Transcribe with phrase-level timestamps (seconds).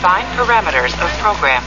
[0.00, 1.62] Define parameters of program.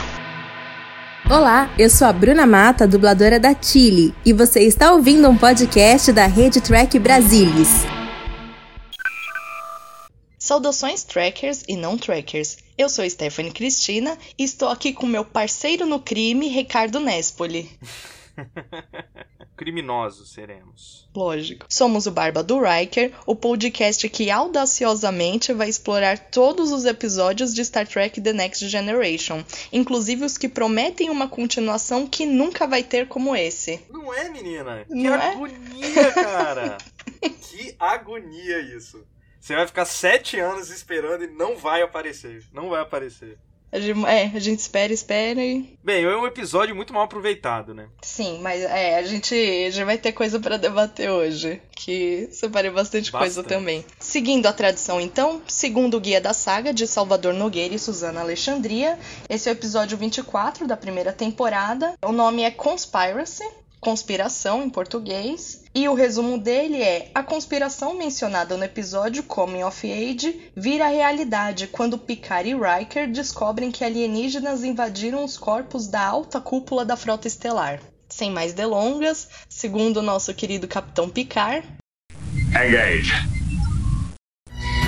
[1.29, 6.11] Olá, eu sou a Bruna Mata, dubladora da Chile, e você está ouvindo um podcast
[6.11, 7.69] da Rede Track Brasilis.
[10.39, 12.57] Saudações trackers e não trackers.
[12.75, 17.69] Eu sou Stephanie Cristina e estou aqui com meu parceiro no crime, Ricardo Nespoli.
[19.55, 21.07] Criminosos seremos.
[21.15, 21.67] Lógico.
[21.69, 27.63] Somos o Barba do Riker, o podcast que audaciosamente vai explorar todos os episódios de
[27.63, 33.07] Star Trek The Next Generation, inclusive os que prometem uma continuação que nunca vai ter
[33.07, 33.79] como esse.
[33.89, 34.85] Não é, menina?
[34.85, 35.31] Que Não é?
[35.31, 36.77] agonia, cara!
[37.21, 39.05] que agonia isso.
[39.39, 42.43] Você vai ficar sete anos esperando e não vai aparecer.
[42.53, 43.37] Não vai aparecer.
[43.73, 45.75] A gente, é, a gente espera, espera e.
[45.83, 47.87] Bem, é um episódio muito mal aproveitado, né?
[48.03, 51.59] Sim, mas é, a gente já vai ter coisa pra debater hoje.
[51.75, 53.47] Que separei bastante, coisa Bastante.
[53.47, 53.83] também.
[53.99, 58.97] Seguindo a tradição, então, segundo o Guia da Saga de Salvador Nogueira e Suzana Alexandria,
[59.27, 61.95] esse é o episódio 24 da primeira temporada.
[62.05, 63.43] O nome é Conspiracy.
[63.83, 65.61] Conspiração em português.
[65.75, 71.67] E o resumo dele é: a conspiração mencionada no episódio Coming of Age vira realidade
[71.67, 77.27] quando Picard e Riker descobrem que alienígenas invadiram os corpos da alta cúpula da frota
[77.27, 77.81] estelar.
[78.07, 81.67] Sem mais delongas, segundo o nosso querido Capitão Picard,
[82.55, 83.11] Engage.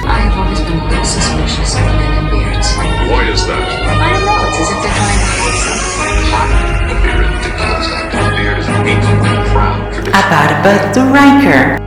[0.07, 2.67] I have always been a bit suspicious of men in beards.
[3.11, 3.59] Why is that?
[3.59, 7.24] I don't know, it's as if they're trying to hide something.
[10.13, 11.85] A barba do Riker.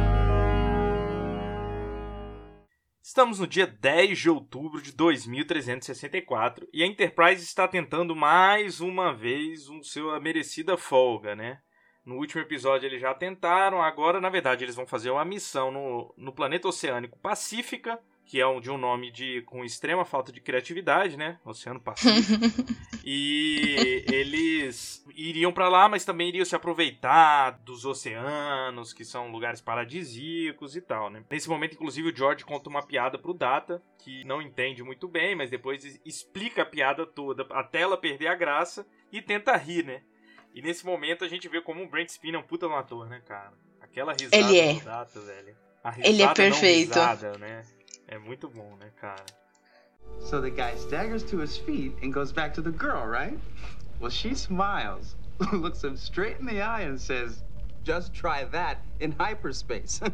[3.03, 9.13] Estamos no dia 10 de outubro de 2364 e a Enterprise está tentando mais uma
[9.13, 11.59] vez um seu merecida folga, né?
[12.07, 16.15] No último episódio eles já tentaram, agora na verdade eles vão fazer uma missão no,
[16.17, 20.39] no planeta oceânico Pacífica, que é um, de um nome de com extrema falta de
[20.39, 21.41] criatividade, né?
[21.47, 22.45] Oceano Pacífico.
[23.03, 29.63] e eles iriam para lá, mas também iriam se aproveitar dos oceanos, que são lugares
[29.63, 31.25] paradisíacos e tal, né?
[31.31, 35.35] Nesse momento, inclusive, o George conta uma piada pro Data, que não entende muito bem,
[35.35, 40.03] mas depois explica a piada toda até ela perder a graça e tenta rir, né?
[40.55, 43.09] E nesse momento a gente vê como o Brent Spin é um puta no ator,
[43.09, 43.55] né, cara?
[43.81, 44.75] Aquela risada Ele é.
[44.75, 45.57] do Data, velho.
[45.83, 46.89] A Ele é risada não perfeito.
[46.89, 47.63] risada, né?
[48.09, 49.25] É muito bom, né, cara?
[50.19, 53.39] So the guy staggers to his feet and goes back to the girl, right?
[54.01, 55.15] Well, she smiles,
[55.53, 57.45] looks him straight in the eye, and says,
[57.85, 60.01] Just try that in hyperspace.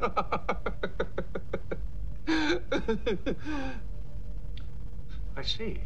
[5.36, 5.80] I see.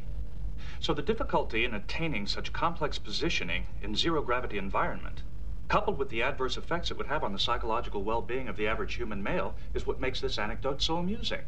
[0.80, 5.22] So the difficulty in attaining such complex positioning in zero gravity environment,
[5.68, 8.66] coupled with the adverse effects it would have on the psychological well being of the
[8.66, 11.42] average human male, is what makes this anecdote so amusing.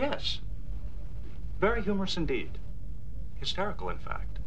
[0.00, 0.40] Yes.
[1.60, 2.58] Very humorous indeed.
[3.38, 4.38] Hysterical, in fact.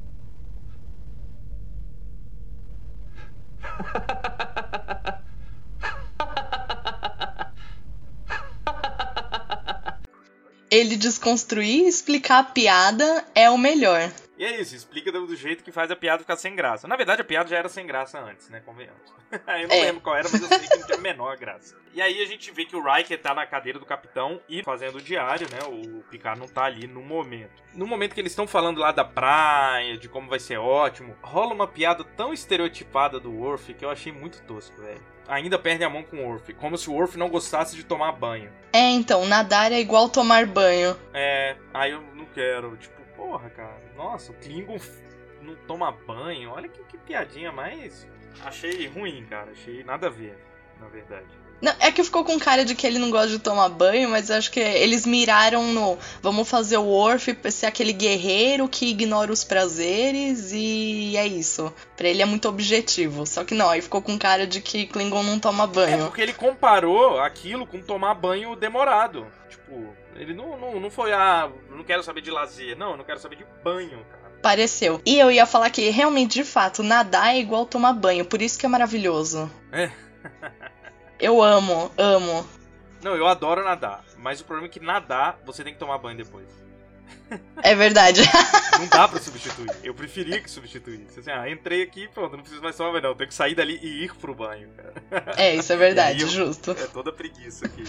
[10.72, 14.12] ele desconstruir e explicar a piada é o melhor.
[14.36, 16.88] E é isso, explica do jeito que faz a piada ficar sem graça.
[16.88, 18.62] Na verdade, a piada já era sem graça antes, né?
[18.66, 19.00] Convenhamos.
[19.32, 19.82] eu não É.
[19.82, 21.76] lembro qual era, mas eu sei que não tem a menor graça.
[21.94, 24.96] E aí a gente vê que o Riker tá na cadeira do capitão e fazendo
[24.96, 25.60] o diário, né?
[25.68, 27.62] O Picard não tá ali no momento.
[27.76, 31.54] No momento que eles estão falando lá da praia, de como vai ser ótimo, rola
[31.54, 35.02] uma piada tão estereotipada do Worf que eu achei muito tosco, velho.
[35.28, 38.12] Ainda perde a mão com o Worf, como se o Worf não gostasse de tomar
[38.14, 38.52] banho.
[38.74, 41.00] É, então, nadar é igual tomar banho.
[41.14, 42.76] É, aí eu não quero.
[42.76, 43.82] Tipo, porra, cara.
[43.96, 44.78] Nossa, o Klingon
[45.42, 46.52] não toma banho.
[46.52, 48.08] Olha que, que piadinha mais.
[48.42, 49.52] Achei ruim, cara.
[49.52, 50.38] Achei nada a ver,
[50.80, 51.43] na verdade.
[51.64, 54.30] Não, é que ficou com cara de que ele não gosta de tomar banho, mas
[54.30, 55.98] acho que eles miraram no.
[56.22, 61.74] Vamos fazer o Worf ser aquele guerreiro que ignora os prazeres e é isso.
[61.96, 63.26] Pra ele é muito objetivo.
[63.26, 66.06] Só que não, aí ficou com cara de que Klingon não toma É banho.
[66.08, 69.26] porque ele comparou aquilo com tomar banho demorado.
[69.50, 69.88] Tipo,
[70.18, 72.78] ele não, não, não foi, ah, não quero saber de lazer.
[72.78, 74.34] Não, eu não quero saber de banho, cara.
[74.42, 75.02] Pareceu.
[75.06, 78.26] E eu ia falar que realmente, de fato, nadar é igual tomar banho.
[78.26, 79.50] Por isso que é maravilhoso.
[79.72, 79.90] É.
[81.24, 82.46] Eu amo, amo.
[83.02, 84.04] Não, eu adoro nadar.
[84.18, 86.46] Mas o problema é que nadar, você tem que tomar banho depois.
[87.64, 88.22] É verdade.
[88.78, 89.70] Não dá pra substituir.
[89.84, 91.20] Eu preferia que substituísse.
[91.22, 93.10] Assim, ah, entrei aqui, pronto, não preciso mais tomar banho, não.
[93.12, 95.34] Eu tenho que sair dali e ir pro banho, cara.
[95.38, 96.72] é, isso é verdade, eu- justo.
[96.72, 97.84] É toda preguiça aqui.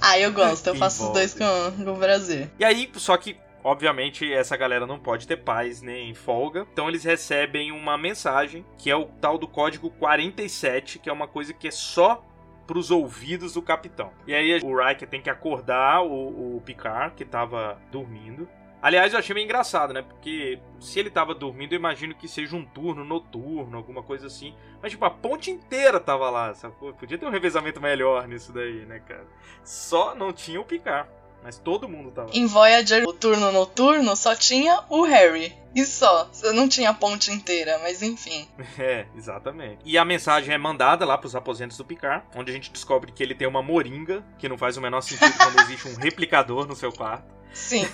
[0.00, 2.50] Ah, eu gosto, eu faço os dois com, com prazer.
[2.58, 6.66] E aí, só que, obviamente, essa galera não pode ter paz nem folga.
[6.72, 11.28] Então eles recebem uma mensagem, que é o tal do código 47, que é uma
[11.28, 12.24] coisa que é só
[12.66, 14.12] pros ouvidos do capitão.
[14.26, 18.48] E aí o Riker tem que acordar o, o Picard, que tava dormindo.
[18.80, 20.02] Aliás, eu achei meio engraçado, né?
[20.02, 24.56] Porque se ele tava dormindo, eu imagino que seja um turno noturno, alguma coisa assim.
[24.82, 26.92] Mas, tipo, a ponte inteira tava lá, sacou?
[26.92, 29.24] Podia ter um revezamento melhor nisso daí, né, cara?
[29.62, 31.08] Só não tinha o Picard.
[31.42, 32.30] Mas todo mundo tava.
[32.32, 35.56] Em Voyager, o turno noturno só tinha o Harry.
[35.74, 36.30] E só.
[36.54, 38.46] Não tinha a ponte inteira, mas enfim.
[38.78, 39.78] É, exatamente.
[39.84, 43.22] E a mensagem é mandada lá pros aposentos do Picard, onde a gente descobre que
[43.22, 46.74] ele tem uma moringa, que não faz o menor sentido quando existe um replicador no
[46.74, 47.26] seu quarto.
[47.52, 47.86] Sim.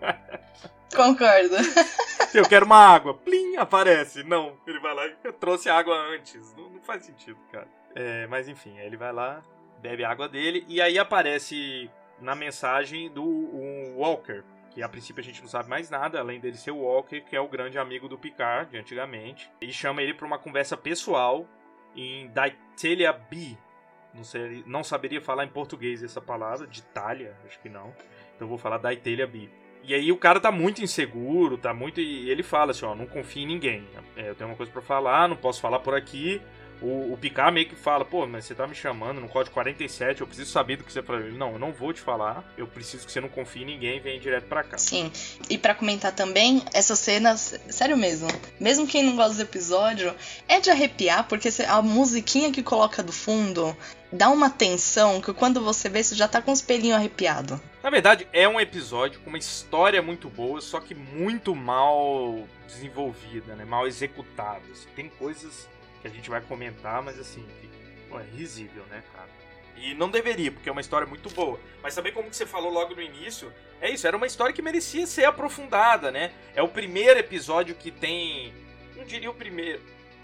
[0.94, 1.56] Concordo.
[2.32, 3.14] Eu quero uma água.
[3.14, 4.22] Plim, aparece.
[4.22, 6.54] Não, ele vai lá e trouxe água antes.
[6.56, 7.68] Não, não faz sentido, cara.
[7.94, 9.42] É, mas enfim, ele vai lá,
[9.80, 15.20] bebe a água dele, e aí aparece na mensagem do um Walker, que a princípio
[15.20, 17.78] a gente não sabe mais nada, além dele ser o Walker, que é o grande
[17.78, 21.46] amigo do Picard de antigamente, e chama ele para uma conversa pessoal
[21.96, 23.56] em Daitelia B.
[24.14, 27.94] Não, sei, não saberia falar em português essa palavra, de Itália, acho que não.
[28.34, 29.48] Então vou falar Daitelia B.
[29.82, 32.00] E aí o cara tá muito inseguro, tá muito.
[32.00, 33.86] E ele fala assim, ó, não confia em ninguém.
[34.16, 36.42] É, eu tenho uma coisa para falar, não posso falar por aqui.
[36.80, 40.20] O, o Picard meio que fala, pô, mas você tá me chamando no código 47,
[40.20, 41.22] eu preciso saber do que você falou.
[41.22, 44.00] Ele, não, eu não vou te falar, eu preciso que você não confie em ninguém,
[44.00, 44.78] vem direto pra cá.
[44.78, 45.10] Sim,
[45.50, 48.28] e para comentar também, essas cenas, sério mesmo,
[48.60, 50.14] mesmo quem não gosta do episódio,
[50.46, 53.76] é de arrepiar, porque a musiquinha que coloca do fundo
[54.12, 57.60] dá uma tensão que quando você vê, você já tá com os pelinhos arrepiados.
[57.82, 63.54] Na verdade, é um episódio com uma história muito boa, só que muito mal desenvolvida,
[63.54, 63.64] né?
[63.64, 64.62] Mal executada.
[64.72, 64.88] Assim.
[64.94, 65.68] Tem coisas
[66.00, 67.46] que a gente vai comentar, mas assim,
[68.12, 69.28] é risível, né, cara?
[69.76, 71.58] E não deveria, porque é uma história muito boa.
[71.82, 75.06] Mas também, como você falou logo no início, é isso, era uma história que merecia
[75.06, 76.32] ser aprofundada, né?
[76.54, 78.52] É o primeiro episódio que tem.
[78.96, 79.80] Não diria o primeiro.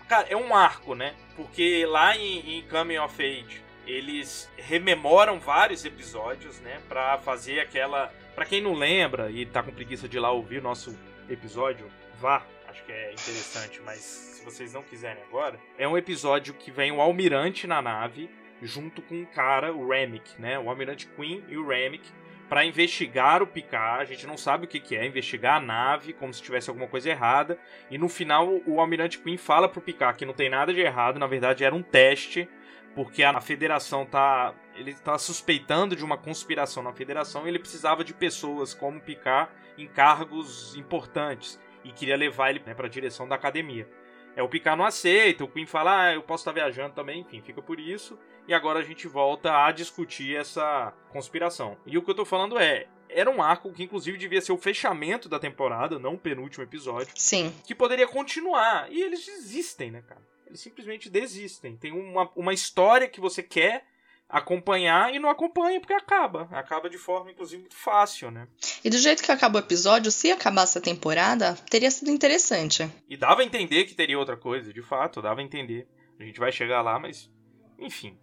[0.08, 1.14] Cara, é um arco, né?
[1.36, 6.80] Porque lá em, em Coming of Age, eles rememoram vários episódios, né?
[6.88, 8.12] Pra fazer aquela.
[8.34, 10.98] Pra quem não lembra e tá com preguiça de ir lá ouvir o nosso
[11.28, 11.88] episódio,
[12.20, 12.44] vá,
[12.74, 16.90] acho que é interessante, mas se vocês não quiserem agora, é um episódio que vem
[16.90, 18.28] o almirante na nave
[18.60, 20.58] junto com um cara, o Remick, né?
[20.58, 22.04] O almirante Queen e o Remick
[22.48, 24.02] para investigar o Picard.
[24.02, 26.88] A gente não sabe o que, que é, investigar a nave como se tivesse alguma
[26.88, 27.58] coisa errada.
[27.90, 31.18] E no final o almirante Queen fala pro Picard que não tem nada de errado,
[31.18, 32.48] na verdade era um teste
[32.94, 38.02] porque a federação tá ele está suspeitando de uma conspiração na federação e ele precisava
[38.02, 43.28] de pessoas como Picard em cargos importantes e queria levar ele né, para a direção
[43.28, 43.88] da academia.
[44.36, 47.40] É, o Picard não aceita, o Queen fala, ah, eu posso estar viajando também, enfim,
[47.40, 48.18] fica por isso.
[48.48, 51.76] E agora a gente volta a discutir essa conspiração.
[51.86, 54.58] E o que eu tô falando é, era um arco que inclusive devia ser o
[54.58, 57.12] fechamento da temporada, não o penúltimo episódio.
[57.14, 57.54] Sim.
[57.64, 58.90] Que poderia continuar.
[58.90, 60.20] E eles desistem, né, cara?
[60.46, 61.76] Eles simplesmente desistem.
[61.76, 63.86] Tem uma, uma história que você quer
[64.34, 66.48] acompanhar e não acompanha porque acaba.
[66.50, 68.48] Acaba de forma, inclusive, muito fácil, né?
[68.84, 72.90] E do jeito que acabou o episódio, se acabasse a temporada, teria sido interessante.
[73.08, 75.86] E dava a entender que teria outra coisa, de fato, dava a entender.
[76.18, 77.30] A gente vai chegar lá, mas.
[77.78, 78.18] Enfim.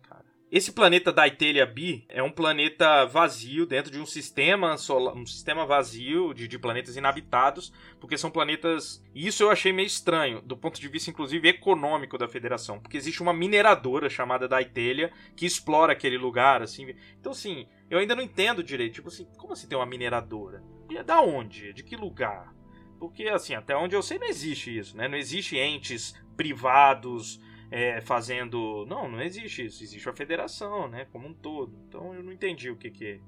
[0.52, 5.26] Esse planeta da Itelia B é um planeta vazio dentro de um sistema solar, um
[5.26, 7.72] sistema vazio de, de, planetas inabitados,
[8.02, 9.02] porque são planetas.
[9.16, 13.22] Isso eu achei meio estranho, do ponto de vista, inclusive, econômico da Federação, porque existe
[13.22, 16.94] uma mineradora chamada da Itelia que explora aquele lugar, assim.
[17.18, 18.96] Então, assim, eu ainda não entendo direito.
[18.96, 20.62] Tipo assim, como assim tem uma mineradora?
[20.90, 21.72] E é da onde?
[21.72, 22.54] De que lugar?
[23.00, 25.08] Porque, assim, até onde eu sei, não existe isso, né?
[25.08, 27.40] Não existe entes privados
[27.72, 28.86] é, fazendo.
[28.88, 29.82] Não, não existe isso.
[29.82, 31.08] Existe a federação, né?
[31.12, 31.74] Como um todo.
[31.88, 33.20] Então eu não entendi o que, que é.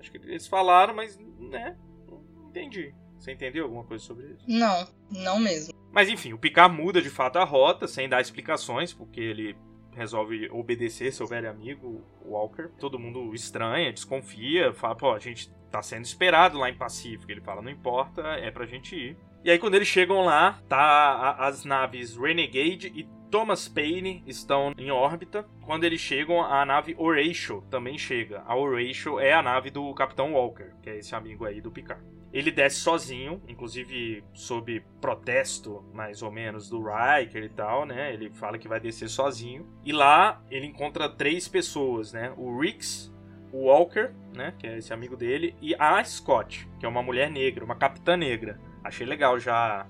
[0.00, 1.76] Acho que eles falaram, mas, né?
[2.08, 2.94] Não entendi.
[3.18, 4.44] Você entendeu alguma coisa sobre isso?
[4.48, 5.74] Não, não mesmo.
[5.92, 9.54] Mas enfim, o Picard muda de fato a rota, sem dar explicações, porque ele
[9.92, 12.70] resolve obedecer seu velho amigo Walker.
[12.78, 17.30] Todo mundo estranha, desconfia, fala, pô, a gente tá sendo esperado lá em Pacífico.
[17.30, 19.16] Ele fala, não importa, é pra gente ir.
[19.44, 24.90] E aí quando eles chegam lá, tá as naves Renegade e Thomas Paine estão em
[24.90, 25.46] órbita.
[25.64, 28.42] Quando eles chegam, a nave Horatio também chega.
[28.44, 32.02] A Horatio é a nave do Capitão Walker, que é esse amigo aí do Picard.
[32.32, 38.12] Ele desce sozinho, inclusive sob protesto, mais ou menos, do Riker e tal, né?
[38.12, 39.66] Ele fala que vai descer sozinho.
[39.84, 42.32] E lá ele encontra três pessoas, né?
[42.36, 43.12] O Rix,
[43.52, 44.54] o Walker, né?
[44.58, 48.16] Que é esse amigo dele, e a Scott, que é uma mulher negra, uma capitã
[48.16, 48.60] negra.
[48.82, 49.86] Achei legal já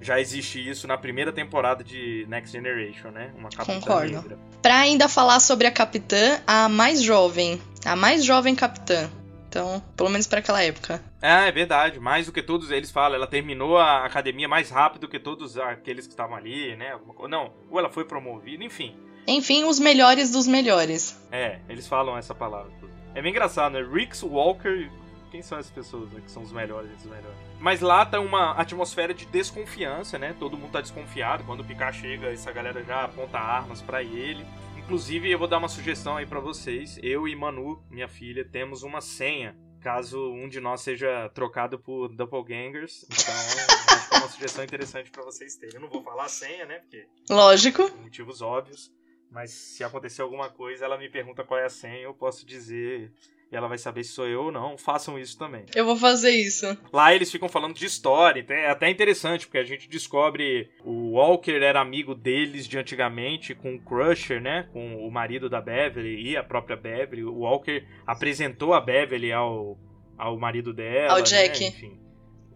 [0.00, 3.32] já existe isso na primeira temporada de Next Generation, né?
[3.36, 4.12] Uma capitã Concordo.
[4.12, 4.38] negra.
[4.60, 9.10] Pra ainda falar sobre a capitã, a mais jovem, a mais jovem capitã.
[9.48, 11.00] Então, pelo menos para aquela época.
[11.22, 12.00] É, é verdade.
[12.00, 15.56] Mais do que todos eles falam, ela terminou a academia mais rápido do que todos
[15.56, 16.98] aqueles que estavam ali, né?
[17.28, 18.96] Não, ou ela foi promovida, enfim.
[19.28, 21.18] Enfim, os melhores dos melhores.
[21.30, 22.72] É, eles falam essa palavra.
[23.14, 23.82] É bem engraçado, né?
[23.82, 24.90] Rix Walker
[25.34, 27.36] quem são essas pessoas, né, que são os melhores dos melhores.
[27.58, 30.32] Mas lá tá uma atmosfera de desconfiança, né?
[30.38, 31.42] Todo mundo tá desconfiado.
[31.42, 34.46] Quando o Picard chega, essa galera já aponta armas para ele.
[34.78, 37.00] Inclusive, eu vou dar uma sugestão aí para vocês.
[37.02, 42.14] Eu e Manu, minha filha, temos uma senha caso um de nós seja trocado por
[42.14, 43.04] doppelgangers.
[43.10, 45.74] Então, acho que é uma sugestão interessante para vocês terem.
[45.74, 46.78] Eu não vou falar a senha, né?
[46.78, 47.90] Porque Lógico.
[47.90, 48.92] por motivos óbvios.
[49.32, 53.12] Mas se acontecer alguma coisa, ela me pergunta qual é a senha, eu posso dizer
[53.54, 54.76] e ela vai saber se sou eu ou não.
[54.76, 55.64] Façam isso também.
[55.74, 56.76] Eu vou fazer isso.
[56.92, 61.62] Lá eles ficam falando de história, é até interessante, porque a gente descobre o Walker
[61.62, 64.68] era amigo deles de antigamente com o Crusher, né?
[64.72, 67.22] Com o marido da Beverly e a própria Beverly.
[67.22, 69.78] O Walker apresentou a Beverly ao,
[70.18, 71.12] ao marido dela.
[71.12, 71.24] Ao né?
[71.24, 71.64] Jack.
[71.64, 71.96] Enfim.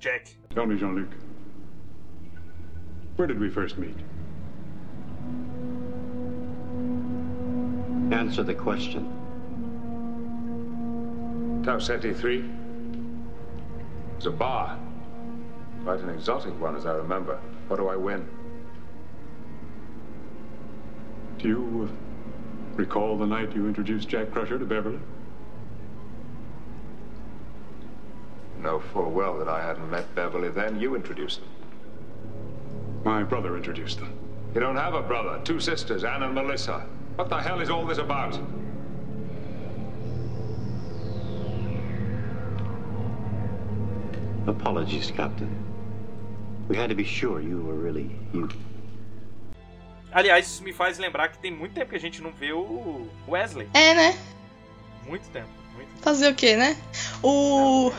[0.01, 0.33] Jack.
[0.53, 1.09] Tell me, Jean-Luc.
[3.17, 3.97] Where did we first meet?
[8.13, 9.28] Answer the question.
[11.69, 12.43] Tau Ceti 3?
[14.17, 14.79] It's a bar.
[15.85, 17.39] Quite an exotic one, as I remember.
[17.67, 18.27] What do I win?
[21.37, 24.99] Do you uh, recall the night you introduced Jack Crusher to Beverly?
[28.63, 30.81] Know full well that I hadn't met Beverly then.
[30.81, 31.51] You introduced them.
[33.05, 34.19] My brother introduced them.
[34.55, 35.39] You don't have a brother.
[35.45, 36.87] Two sisters, Anne and Melissa.
[37.17, 38.41] What the hell is all this about?
[44.49, 45.51] Apologies, Captain.
[46.69, 48.49] We had to be sure you were really you.
[50.11, 53.07] Aliás, isso me faz lembrar que tem muito tempo que a gente não vê o
[53.29, 53.69] Wesley.
[53.75, 54.19] É, né?
[55.07, 55.49] Muito tempo.
[55.75, 56.03] Muito tempo.
[56.03, 56.77] Fazer o quê, né?
[57.23, 57.93] O.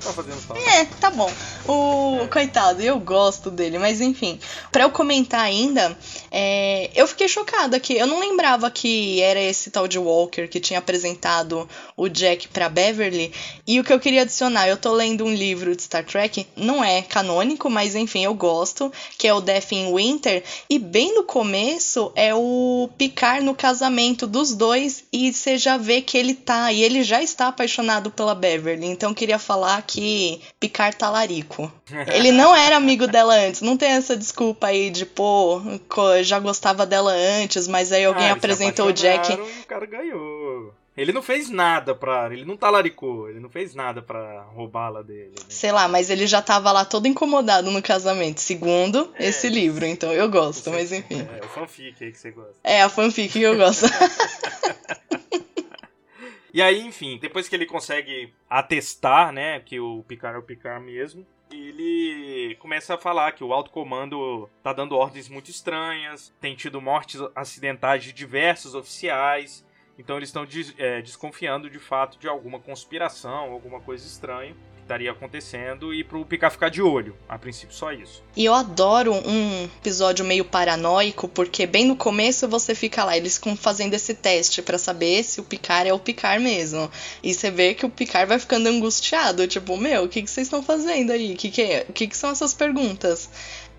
[0.00, 0.62] Tá fazendo falta.
[0.62, 1.30] É, tá bom.
[1.66, 4.38] O coitado, eu gosto dele, mas enfim.
[4.70, 5.98] Pra eu comentar ainda,
[6.30, 10.60] é, eu fiquei chocada que eu não lembrava que era esse tal de Walker que
[10.60, 13.32] tinha apresentado o Jack pra Beverly.
[13.66, 16.82] E o que eu queria adicionar, eu tô lendo um livro de Star Trek, não
[16.82, 21.24] é canônico, mas enfim, eu gosto, que é o Death in Winter, e bem no
[21.24, 26.72] começo é o Picard no casamento dos dois e você já vê que ele tá,
[26.72, 28.86] e ele já está apaixonado pela Beverly.
[28.86, 31.70] Então eu queria falar que Picard tá larico.
[32.12, 35.60] Ele não era amigo dela antes, não tem essa desculpa aí de, pô,
[36.18, 39.32] co- já gostava dela antes, mas aí alguém Ah, apresentou o Jack.
[39.32, 40.74] O cara ganhou.
[40.96, 42.28] Ele não fez nada pra.
[42.32, 45.30] Ele não talaricou, ele não fez nada pra roubá-la dele.
[45.38, 45.44] né?
[45.48, 49.84] Sei lá, mas ele já tava lá todo incomodado no casamento, segundo É, esse livro,
[49.86, 51.24] então eu gosto, mas enfim.
[51.40, 52.54] É, o fanfic aí que você gosta.
[52.64, 53.86] É a fanfic que eu gosto.
[56.52, 60.82] E aí, enfim, depois que ele consegue atestar, né, que o Picard é o Picard
[60.84, 66.54] mesmo, ele começa a falar que o alto comando tá dando ordens muito estranhas, tem
[66.54, 69.64] tido mortes acidentais de diversos oficiais,
[69.98, 74.54] então eles estão des- é, desconfiando de fato de alguma conspiração, alguma coisa estranha
[74.88, 77.14] estaria acontecendo e pro Picard ficar de olho.
[77.28, 78.22] A princípio, só isso.
[78.34, 83.36] E eu adoro um episódio meio paranoico, porque bem no começo você fica lá, eles
[83.36, 86.90] ficam fazendo esse teste pra saber se o Picard é o Picard mesmo.
[87.22, 90.46] E você vê que o Picard vai ficando angustiado, tipo, meu, o que, que vocês
[90.46, 91.34] estão fazendo aí?
[91.34, 91.84] O que, que, é?
[91.84, 93.28] que, que são essas perguntas?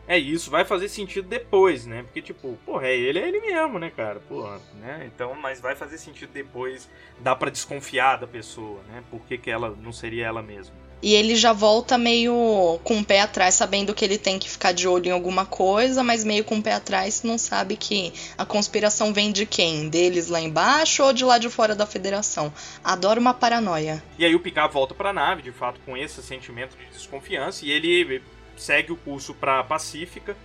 [0.07, 2.01] É isso, vai fazer sentido depois, né?
[2.01, 4.19] Porque, tipo, porra, é ele, é ele mesmo, né, cara?
[4.19, 5.03] Porra, né?
[5.05, 6.89] Então, mas vai fazer sentido depois.
[7.19, 9.03] Dá pra desconfiar da pessoa, né?
[9.11, 10.88] Por que, que ela não seria ela mesma?
[11.01, 14.73] E ele já volta meio com o pé atrás, sabendo que ele tem que ficar
[14.73, 18.45] de olho em alguma coisa, mas meio com o pé atrás, não sabe que a
[18.45, 19.87] conspiração vem de quem?
[19.87, 22.53] Deles lá embaixo ou de lá de fora da federação?
[22.83, 24.03] Adoro uma paranoia.
[24.17, 27.71] E aí o Picard volta pra nave, de fato, com esse sentimento de desconfiança, e
[27.71, 28.21] ele
[28.57, 30.35] segue o curso pra Pacífica.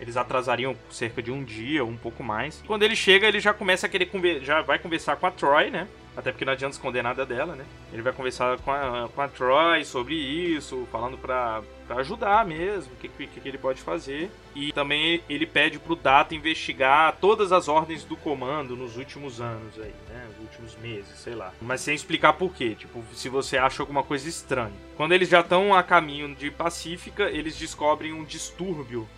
[0.00, 2.62] Eles atrasariam cerca de um dia, um pouco mais.
[2.66, 4.08] Quando ele chega, ele já começa a querer
[4.42, 5.88] já vai conversar com a Troy, né?
[6.18, 7.64] Até porque não adianta esconder nada dela, né?
[7.92, 12.92] Ele vai conversar com a, com a Troy sobre isso, falando pra, pra ajudar mesmo,
[12.92, 14.28] o que, que, que ele pode fazer.
[14.52, 19.78] E também ele pede pro Data investigar todas as ordens do comando nos últimos anos
[19.78, 20.26] aí, né?
[20.30, 21.52] Nos últimos meses, sei lá.
[21.62, 22.74] Mas sem explicar por quê.
[22.74, 24.74] Tipo, se você acha alguma coisa estranha.
[24.96, 29.08] Quando eles já estão a caminho de Pacífica, eles descobrem um distúrbio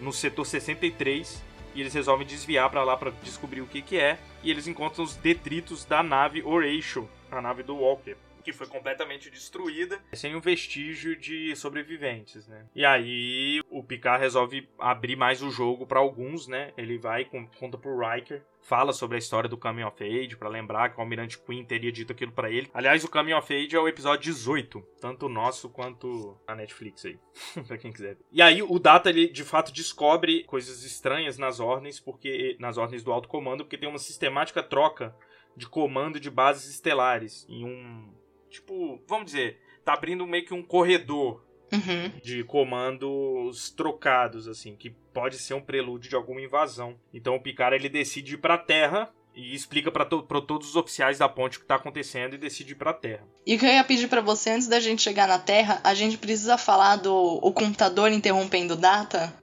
[0.00, 1.42] no setor 63
[1.76, 4.18] e eles resolvem desviar pra lá pra descobrir o que que é.
[4.42, 8.16] E eles encontram os detritos da nave Horatio, a nave do Walker,
[8.46, 12.64] que foi completamente destruída, sem um vestígio de sobreviventes, né?
[12.76, 16.72] E aí o Picard resolve abrir mais o jogo pra alguns, né?
[16.76, 20.48] Ele vai con- conta pro Riker, fala sobre a história do Coming of Age pra
[20.48, 22.70] lembrar que o Almirante Queen teria dito aquilo pra ele.
[22.72, 27.04] Aliás, o Coming of Age é o episódio 18, tanto o nosso quanto a Netflix
[27.04, 27.18] aí,
[27.66, 28.16] pra quem quiser.
[28.30, 33.02] E aí o Data ele de fato descobre coisas estranhas nas ordens, porque nas ordens
[33.02, 35.12] do alto comando, porque tem uma sistemática troca
[35.56, 38.12] de comando de bases estelares em um
[38.50, 42.12] tipo, vamos dizer, tá abrindo meio que um corredor Uhum.
[42.22, 46.96] de comandos trocados, assim, que pode ser um prelúdio de alguma invasão.
[47.12, 51.18] Então o Picard ele decide ir pra Terra e explica pra, to todos os oficiais
[51.18, 53.26] da ponte o que tá acontecendo e decide ir pra Terra.
[53.44, 55.92] E o que eu ia pedir pra você, antes da gente chegar na Terra, a
[55.92, 59.34] gente precisa falar do o computador interrompendo data?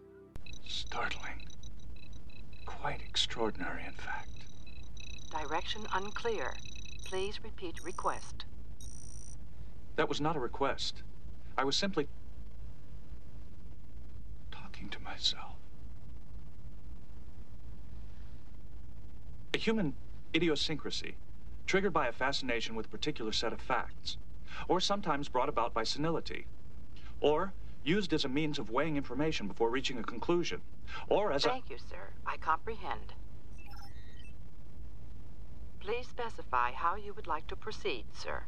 [0.65, 1.43] Startling.
[2.65, 4.29] Quite extraordinary, in fact.
[5.29, 6.55] Direction unclear.
[7.09, 8.45] Please repeat request.
[9.95, 11.03] That was not a request.
[11.57, 12.07] I was simply
[14.51, 15.55] talking to myself.
[19.53, 19.93] A human
[20.33, 21.15] idiosyncrasy,
[21.67, 24.17] triggered by a fascination with a particular set of facts,
[24.67, 26.47] or sometimes brought about by senility,
[27.21, 30.61] or used as a means of weighing information before reaching a conclusion,
[31.07, 31.49] or as a.
[31.49, 32.09] Thank you, sir.
[32.25, 33.13] I comprehend.
[35.79, 38.43] Please specify how you would like to proceed, sir.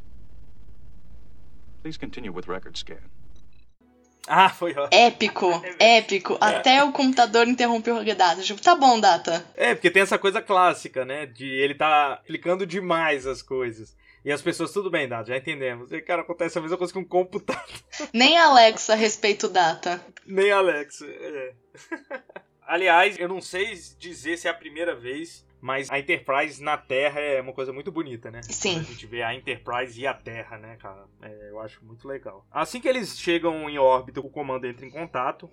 [1.86, 2.98] Please continue with record scan.
[4.28, 4.90] Ah, foi ótimo.
[4.92, 6.36] Épico, épico.
[6.42, 8.42] Até o computador interrompeu a data.
[8.42, 9.46] Tipo, tá bom, data.
[9.56, 11.28] É, porque tem essa coisa clássica, né?
[11.28, 13.96] De ele tá explicando demais as coisas.
[14.26, 15.92] E as pessoas, tudo bem, Dado, já entendemos.
[15.92, 17.64] E, cara, acontece a mesma coisa com um computador.
[18.12, 20.04] Nem a Alexa respeita o data.
[20.26, 21.04] Nem Alex.
[21.04, 21.54] É.
[22.66, 27.20] Aliás, eu não sei dizer se é a primeira vez, mas a Enterprise na Terra
[27.20, 28.40] é uma coisa muito bonita, né?
[28.44, 28.76] Sim.
[28.76, 31.08] Quando a gente vê a Enterprise e a Terra, né, cara?
[31.24, 32.46] É, eu acho muito legal.
[32.52, 35.50] Assim que eles chegam em órbita, o comando entra em contato.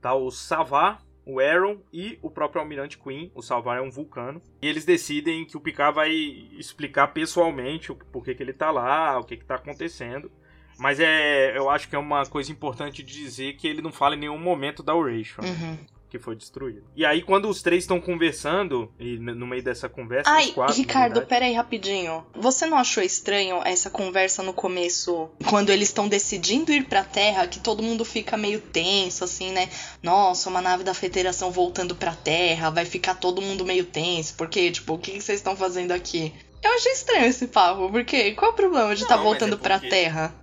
[0.00, 3.30] Tá o Savar, o Aaron e o próprio Almirante Queen.
[3.36, 4.42] O Savar é um vulcano.
[4.60, 6.10] E eles decidem que o Picard vai
[6.58, 10.28] explicar pessoalmente o porquê que ele tá lá, o que que tá acontecendo.
[10.76, 14.16] Mas é, eu acho que é uma coisa importante de dizer que ele não fala
[14.16, 15.42] em nenhum momento da Oration.
[15.42, 15.78] Uhum.
[16.12, 16.84] Que foi destruído.
[16.94, 21.22] E aí, quando os três estão conversando, e no meio dessa conversa, Ai, quatro, Ricardo,
[21.22, 22.26] pera aí rapidinho.
[22.34, 27.46] Você não achou estranho essa conversa no começo, quando eles estão decidindo ir pra Terra,
[27.46, 29.70] que todo mundo fica meio tenso, assim, né?
[30.02, 34.70] Nossa, uma nave da Federação voltando pra Terra, vai ficar todo mundo meio tenso, porque,
[34.70, 36.30] tipo, o que que vocês estão fazendo aqui?
[36.62, 39.54] Eu achei estranho esse papo, porque qual é o problema de estar Não, mas voltando
[39.54, 40.41] é pra porque- Terra?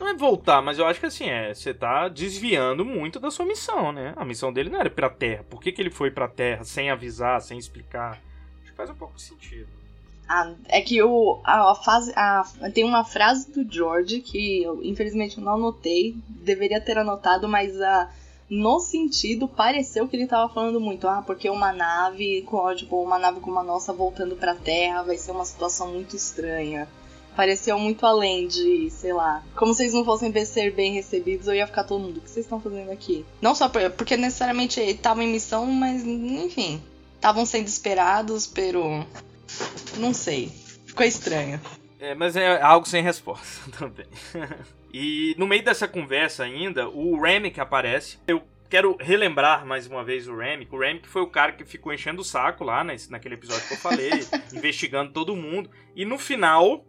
[0.00, 3.44] Não é voltar, mas eu acho que assim, é, você tá desviando muito da sua
[3.44, 4.14] missão, né?
[4.16, 5.44] A missão dele não era ir pra Terra.
[5.48, 8.18] Por que, que ele foi pra Terra sem avisar, sem explicar?
[8.62, 9.68] Acho que faz um pouco de sentido.
[10.26, 14.82] Ah, é que o, a, a fase, a, tem uma frase do George que eu,
[14.82, 18.08] infelizmente não anotei, deveria ter anotado, mas a,
[18.48, 23.18] no sentido pareceu que ele tava falando muito, ah, porque uma nave, com- tipo, uma
[23.18, 26.88] nave como a nossa voltando pra Terra vai ser uma situação muito estranha.
[27.40, 31.66] Pareceu muito além de, sei lá, como eles não fossem ser bem recebidos, eu ia
[31.66, 33.24] ficar todo mundo, o que vocês estão fazendo aqui?
[33.40, 36.82] Não só por- porque necessariamente estavam em missão, mas enfim,
[37.14, 39.06] estavam sendo esperados pelo
[39.96, 40.52] não sei.
[40.84, 41.58] Ficou estranho.
[41.98, 44.04] É, mas é algo sem resposta também.
[44.92, 48.18] e no meio dessa conversa ainda, o Remick aparece.
[48.28, 50.74] Eu quero relembrar mais uma vez o Remick.
[50.74, 53.72] O Remick foi o cara que ficou enchendo o saco lá nesse, naquele episódio que
[53.72, 54.10] eu falei,
[54.52, 55.70] investigando todo mundo.
[55.96, 56.84] E no final.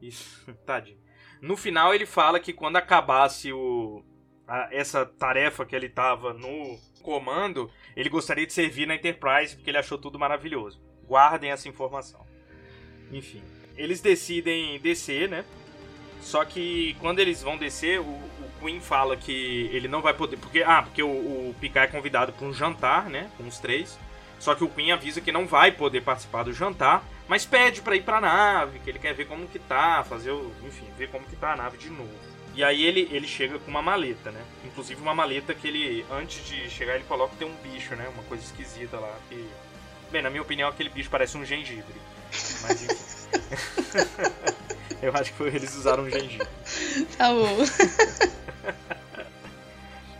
[0.00, 0.98] Isso, tadinho.
[1.40, 4.02] No final ele fala que quando acabasse o,
[4.46, 9.70] a- essa tarefa que ele tava no comando, ele gostaria de servir na Enterprise porque
[9.70, 10.80] ele achou tudo maravilhoso.
[11.06, 12.26] Guardem essa informação.
[13.10, 13.42] Enfim,
[13.76, 15.44] eles decidem descer, né?
[16.20, 20.36] Só que quando eles vão descer, o, o Queen fala que ele não vai poder.
[20.36, 23.30] Porque, ah, porque o, o Picard é convidado para um jantar, né?
[23.36, 23.98] Com os três.
[24.38, 27.94] Só que o Queen avisa que não vai poder participar do jantar, mas pede para
[27.94, 30.50] ir pra nave, que ele quer ver como que tá, fazer o.
[30.64, 32.08] Enfim, ver como que tá a nave de novo.
[32.54, 34.42] E aí ele, ele chega com uma maleta, né?
[34.64, 38.08] Inclusive uma maleta que ele, antes de chegar, ele coloca que tem um bicho, né?
[38.08, 39.14] Uma coisa esquisita lá.
[39.28, 39.46] Que...
[40.10, 41.94] Bem, na minha opinião, aquele bicho parece um gengibre.
[42.62, 42.96] Mas enfim.
[45.00, 46.48] Eu acho que foi, eles usaram um gengibre.
[47.16, 47.58] Tá bom.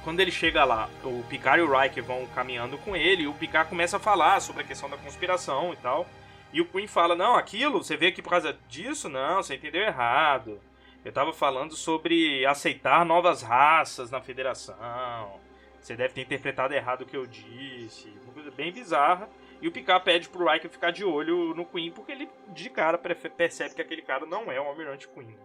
[0.04, 3.34] Quando ele chega lá, o Picard e o Riker vão caminhando com ele, e o
[3.34, 6.06] Picard começa a falar sobre a questão da conspiração e tal.
[6.52, 9.08] E o Queen fala: Não, aquilo, você veio aqui por causa disso?
[9.08, 10.60] Não, você entendeu errado.
[11.04, 15.40] Eu tava falando sobre aceitar novas raças na federação.
[15.80, 18.12] Você deve ter interpretado errado o que eu disse.
[18.24, 19.28] Uma coisa bem bizarra.
[19.60, 22.96] E o Picard pede pro Riker ficar de olho no Queen, porque ele de cara
[22.98, 25.36] percebe que aquele cara não é o Almirante Queen.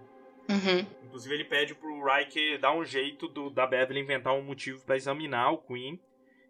[0.49, 0.85] Uhum.
[1.03, 4.95] Inclusive, ele pede pro Riker dar um jeito do, da Beverly inventar um motivo pra
[4.95, 5.99] examinar o Queen.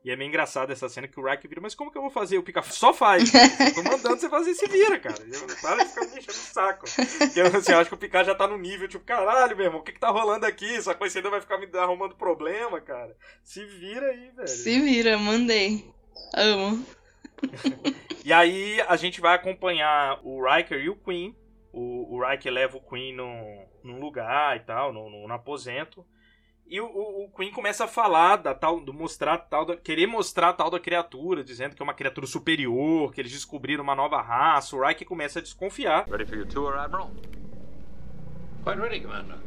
[0.04, 2.12] E é meio engraçado essa cena que o Riker vira, mas como que eu vou
[2.12, 2.38] fazer?
[2.38, 3.32] O Picard só faz.
[3.34, 5.16] Eu tô mandando você fazer, se vira, cara.
[5.22, 6.86] Eu, para de ficar me enchendo o saco.
[7.20, 9.66] Porque eu, assim, eu acho que o Picard já tá no nível, tipo, caralho, meu
[9.66, 10.76] irmão, o que que tá rolando aqui?
[10.76, 13.16] Essa coisa ainda vai ficar me arrumando problema, cara.
[13.44, 14.48] Se vira aí, velho.
[14.48, 15.90] Se vira, mandei.
[16.36, 16.86] Amo.
[18.26, 21.36] E aí a gente vai acompanhar o Riker e o Queen
[21.74, 26.06] o, o Riker leva o Queen num, num lugar e tal, no, no aposento.
[26.66, 30.08] E o, o, o, Queen começa a falar da tal, do mostrar tal, da, querer
[30.08, 33.96] mostrar a tal da criatura, dizendo que é uma criatura superior, que eles descobriram uma
[33.96, 34.76] nova raça.
[34.76, 36.10] O Riker começa a desconfiar.
[36.10, 37.12] Ready for your tour, Admiral?
[38.64, 39.40] Quite ready, Commander.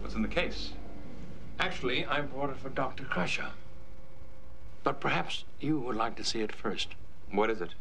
[0.00, 0.74] What's in the case?
[1.58, 3.04] Actually, I brought it for Dr.
[3.04, 3.52] Crusher.
[4.82, 6.96] But perhaps you would like to see it first.
[7.30, 7.74] What is it?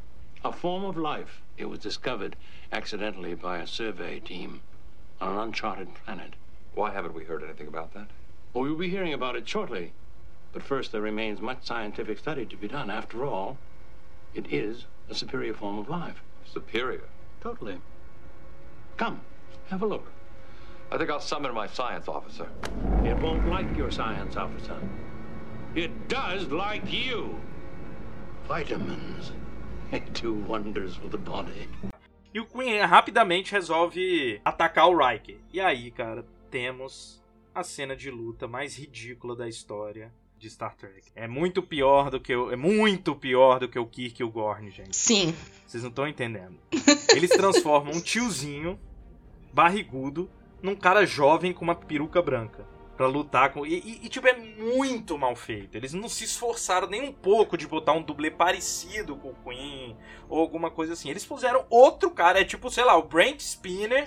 [0.45, 1.41] A form of life.
[1.57, 2.35] It was discovered
[2.71, 4.61] accidentally by a survey team
[5.19, 6.35] on an uncharted planet.
[6.73, 8.07] Why haven't we heard anything about that?
[8.53, 9.93] Well, we'll be hearing about it shortly.
[10.53, 12.89] But first, there remains much scientific study to be done.
[12.89, 13.57] After all,
[14.33, 16.21] it is a superior form of life.
[16.45, 17.03] Superior?
[17.41, 17.77] Totally.
[18.97, 19.21] Come,
[19.69, 20.11] have a look.
[20.91, 22.47] I think I'll summon my science officer.
[23.05, 24.77] It won't like your science officer.
[25.73, 27.39] It does like you.
[28.47, 29.31] Vitamins.
[29.91, 31.67] They Do wonders for the body.
[32.33, 35.35] E o Queen rapidamente resolve atacar o Riker.
[35.51, 37.23] E aí, cara, temos
[37.55, 41.09] a cena de luta mais ridícula da história de Star Trek.
[41.15, 44.29] É muito pior do que o, é muito pior do que o Kirk e o
[44.29, 44.95] Gorn, gente.
[44.95, 45.33] Sim.
[45.65, 46.59] Vocês não estão entendendo.
[47.15, 48.77] Eles transformam um tiozinho
[49.53, 50.29] barrigudo
[50.61, 52.67] num cara jovem com uma peruca branca
[53.01, 53.65] para lutar com.
[53.65, 55.75] E, e, e, tipo, é muito mal feito.
[55.75, 59.97] Eles não se esforçaram nem um pouco de botar um dublê parecido com o Queen
[60.29, 61.09] ou alguma coisa assim.
[61.09, 64.05] Eles puseram outro cara, é tipo, sei lá, o Brent Spinner,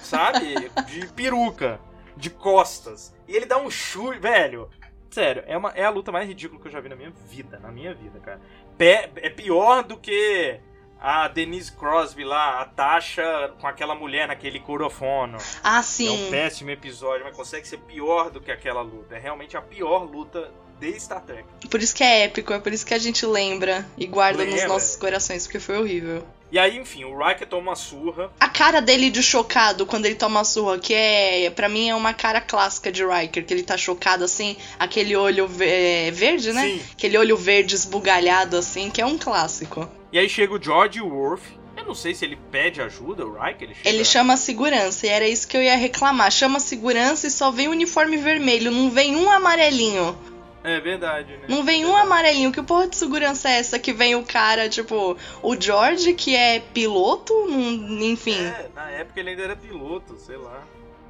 [0.00, 0.54] sabe?
[0.88, 1.78] de peruca,
[2.16, 3.14] de costas.
[3.28, 4.70] E ele dá um chute, velho.
[5.10, 7.58] Sério, é, uma, é a luta mais ridícula que eu já vi na minha vida.
[7.58, 8.40] Na minha vida, cara.
[8.78, 10.58] Pé, é pior do que
[11.00, 15.38] a Denise Crosby lá, a Tasha com aquela mulher naquele corofono.
[15.64, 16.08] Ah, sim.
[16.08, 19.16] É um péssimo episódio, mas consegue ser pior do que aquela luta.
[19.16, 21.44] É realmente a pior luta de Star Trek.
[21.70, 24.60] Por isso que é épico, é por isso que a gente lembra e guarda lembra.
[24.60, 26.26] nos nossos corações, porque foi horrível.
[26.52, 28.30] E aí, enfim, o Riker toma uma surra.
[28.40, 31.94] A cara dele de chocado quando ele toma a surra, que é, para mim é
[31.94, 36.62] uma cara clássica de Riker, que ele tá chocado assim, aquele olho é, verde, né?
[36.62, 36.82] Sim.
[36.92, 39.88] Aquele olho verde esbugalhado assim, que é um clássico.
[40.12, 41.60] E aí chega o George Worf.
[41.76, 43.68] Eu não sei se ele pede ajuda, o Riker.
[43.68, 43.88] Ele, chega...
[43.88, 46.30] ele chama a segurança, e era isso que eu ia reclamar.
[46.30, 50.18] Chama a segurança e só vem o uniforme vermelho, não vem um amarelinho.
[50.62, 51.44] É verdade, né?
[51.48, 52.52] Não vem é um amarelinho.
[52.52, 56.60] Que porra de segurança é essa que vem o cara, tipo, o George, que é
[56.60, 58.44] piloto, enfim.
[58.44, 60.62] É, na época ele ainda era piloto, sei lá.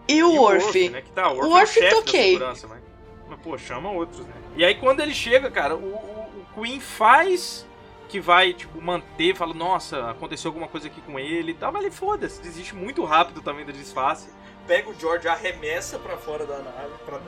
[0.09, 0.89] E o Worf?
[0.91, 1.03] né?
[1.03, 2.33] Que tá, o Worf, o Worf é o toquei.
[2.33, 2.81] segurança, mas...
[3.29, 4.35] mas, pô, chama outros, né?
[4.57, 7.67] E aí quando ele chega, cara, o, o, o Queen faz
[8.09, 11.85] que vai, tipo, manter, fala, nossa, aconteceu alguma coisa aqui com ele e tal, mas
[11.85, 14.29] ele foda-se, desiste muito rápido também do disfarce.
[14.67, 17.21] Pega o George, arremessa pra fora da nave, pra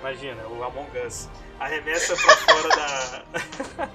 [0.00, 1.28] Imagina, o Among Us
[1.60, 3.24] arremessa pra fora da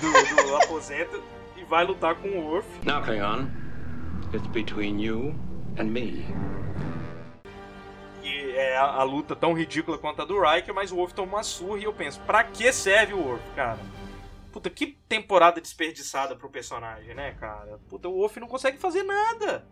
[0.00, 1.22] do, do aposento
[1.56, 2.68] e vai lutar com o Worf.
[2.84, 3.48] Now, Klingon,
[4.34, 5.34] it's between you
[5.78, 6.26] and me.
[8.22, 11.36] E é a, a, luta tão ridícula quanto a do Riker, mas o Worf toma
[11.36, 13.78] uma surra e eu penso, pra que serve o Worf, cara?
[14.52, 17.78] Puta, que temporada desperdiçada pro personagem, né, cara?
[17.88, 19.66] Puta, o Wolf não consegue fazer nada.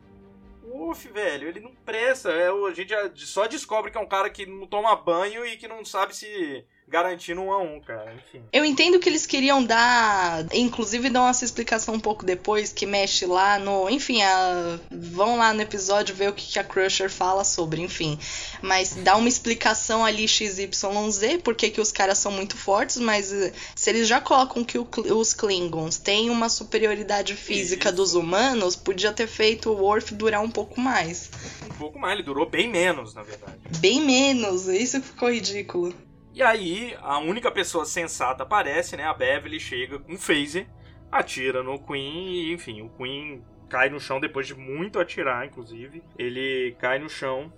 [0.62, 2.30] O Wolf, velho, ele não presta.
[2.30, 2.94] É, a gente
[3.26, 6.64] só descobre que é um cara que não toma banho e que não sabe se
[6.88, 8.14] garantindo um a um, cara.
[8.14, 8.42] Enfim.
[8.52, 13.26] Eu entendo que eles queriam dar, inclusive dão essa explicação um pouco depois, que mexe
[13.26, 13.90] lá no.
[13.90, 18.18] Enfim, a, vão lá no episódio ver o que, que a Crusher fala sobre, enfim.
[18.62, 23.52] Mas dá uma explicação ali XYZ, porque que os caras são muito fortes, mas eh,
[23.74, 27.96] se eles já colocam que o, os Klingons têm uma superioridade física Isso.
[27.96, 31.30] dos humanos, podia ter feito o Worf durar um pouco mais.
[31.64, 33.58] Um pouco mais, ele durou bem menos, na verdade.
[33.78, 35.92] Bem menos, isso ficou ridículo.
[36.36, 39.04] E aí, a única pessoa sensata aparece, né?
[39.04, 40.68] A Beverly chega com um phaser,
[41.10, 46.02] atira no Queen e, enfim, o Queen cai no chão depois de muito atirar, inclusive.
[46.18, 47.50] Ele cai no chão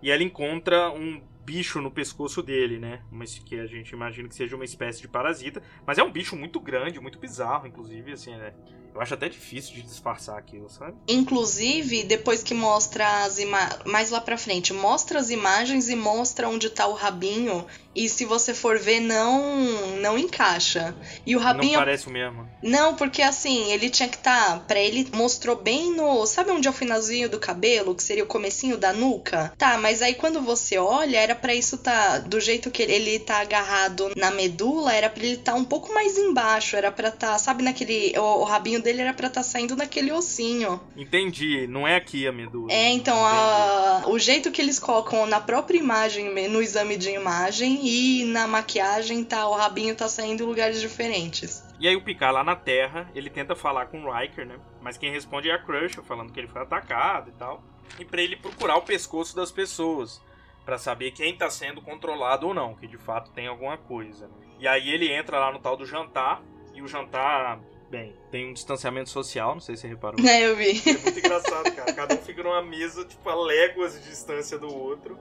[0.00, 3.02] e ela encontra um bicho no pescoço dele, né?
[3.10, 6.36] Mas que a gente imagina que seja uma espécie de parasita, mas é um bicho
[6.36, 8.54] muito grande, muito bizarro, inclusive, assim, né?
[8.94, 10.94] Eu acho até difícil de disfarçar aquilo, sabe?
[11.08, 13.82] Inclusive, depois que mostra as imagens.
[13.86, 17.66] Mais lá pra frente, mostra as imagens e mostra onde tá o rabinho.
[17.94, 20.94] E se você for ver, não não encaixa.
[21.26, 21.72] E o rabinho.
[21.72, 22.48] Não parece o mesmo.
[22.62, 24.32] Não, porque assim, ele tinha que estar.
[24.32, 26.24] Tá, pra ele mostrou bem no.
[26.26, 27.94] Sabe onde é o finalzinho do cabelo?
[27.94, 29.52] Que seria o comecinho da nuca?
[29.58, 32.18] Tá, mas aí quando você olha, era para isso tá.
[32.18, 36.16] Do jeito que ele, tá agarrado na medula, era pra ele tá um pouco mais
[36.16, 36.76] embaixo.
[36.76, 37.38] Era pra tá.
[37.38, 38.18] Sabe naquele.
[38.18, 40.80] O, o rabinho dele era pra estar tá saindo naquele ossinho.
[40.96, 42.72] Entendi, não é aqui a medula.
[42.72, 47.80] É, então a, o jeito que eles colocam na própria imagem, no exame de imagem
[47.82, 51.62] e na maquiagem, tá, o rabinho tá saindo em lugares diferentes.
[51.80, 54.58] E aí o Picard lá na Terra, ele tenta falar com o Riker, né?
[54.80, 57.62] Mas quem responde é a Crusher, falando que ele foi atacado e tal.
[57.98, 60.20] E pra ele procurar o pescoço das pessoas
[60.64, 64.30] para saber quem está sendo controlado ou não, que de fato tem alguma coisa.
[64.58, 66.40] E aí ele entra lá no tal do jantar,
[66.74, 67.60] e o jantar,
[67.92, 70.18] bem, tem um distanciamento social, não sei se você reparou.
[70.26, 70.80] É, eu vi.
[70.88, 71.92] É muito engraçado, cara.
[71.92, 75.18] Cada um fica numa mesa, tipo, a léguas de distância do outro.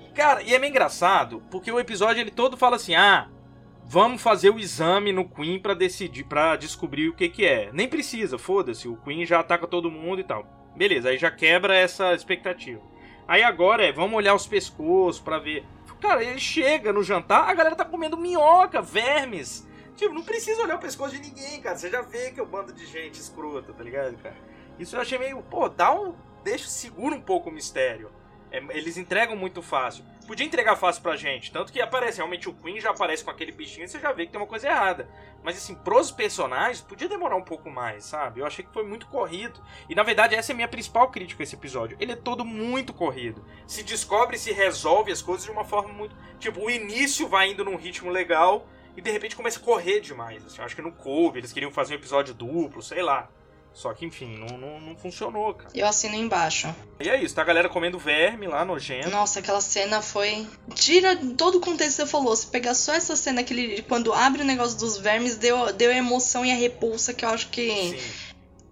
[0.00, 3.28] E, cara, e é meio engraçado, porque o episódio ele todo fala assim: ah,
[3.84, 7.70] vamos fazer o exame no Queen para decidir, para descobrir o que que é.
[7.72, 10.44] Nem precisa, foda-se, o Queen já ataca todo mundo e tal.
[10.74, 12.82] Beleza, aí já quebra essa expectativa.
[13.28, 15.64] Aí agora é, vamos olhar os pescoços para ver.
[16.00, 19.68] Cara, ele chega no jantar, a galera tá comendo minhoca, vermes.
[19.96, 21.76] Tipo, não precisa olhar o pescoço de ninguém, cara.
[21.76, 24.36] Você já vê que é um bando de gente escrota, tá ligado, cara?
[24.78, 26.14] Isso eu achei meio, pô, dá um.
[26.42, 28.10] Deixa, segura um pouco o mistério.
[28.52, 30.04] É, eles entregam muito fácil.
[30.26, 31.50] Podia entregar fácil pra gente.
[31.50, 34.26] Tanto que aparece, realmente o Queen já aparece com aquele bichinho e você já vê
[34.26, 35.08] que tem uma coisa errada.
[35.42, 38.40] Mas assim, pros personagens, podia demorar um pouco mais, sabe?
[38.40, 39.60] Eu achei que foi muito corrido.
[39.88, 41.96] E na verdade, essa é a minha principal crítica a esse episódio.
[41.98, 43.44] Ele é todo muito corrido.
[43.66, 46.14] Se descobre, se resolve as coisas de uma forma muito.
[46.38, 50.44] Tipo, o início vai indo num ritmo legal e de repente começa a correr demais.
[50.44, 53.28] Assim, acho que não coube, eles queriam fazer um episódio duplo, sei lá.
[53.74, 55.70] Só que, enfim, não, não, não, funcionou, cara.
[55.74, 56.74] Eu assino embaixo.
[57.00, 59.08] E é isso, tá a galera comendo verme lá, nojento.
[59.08, 60.46] Nossa, aquela cena foi.
[60.74, 62.36] Tira todo o contexto que você falou.
[62.36, 65.90] Se pegar só essa cena que ele, quando abre o negócio dos vermes, deu, deu
[65.90, 67.70] a emoção e a repulsa que eu acho que.
[67.70, 67.98] Sim.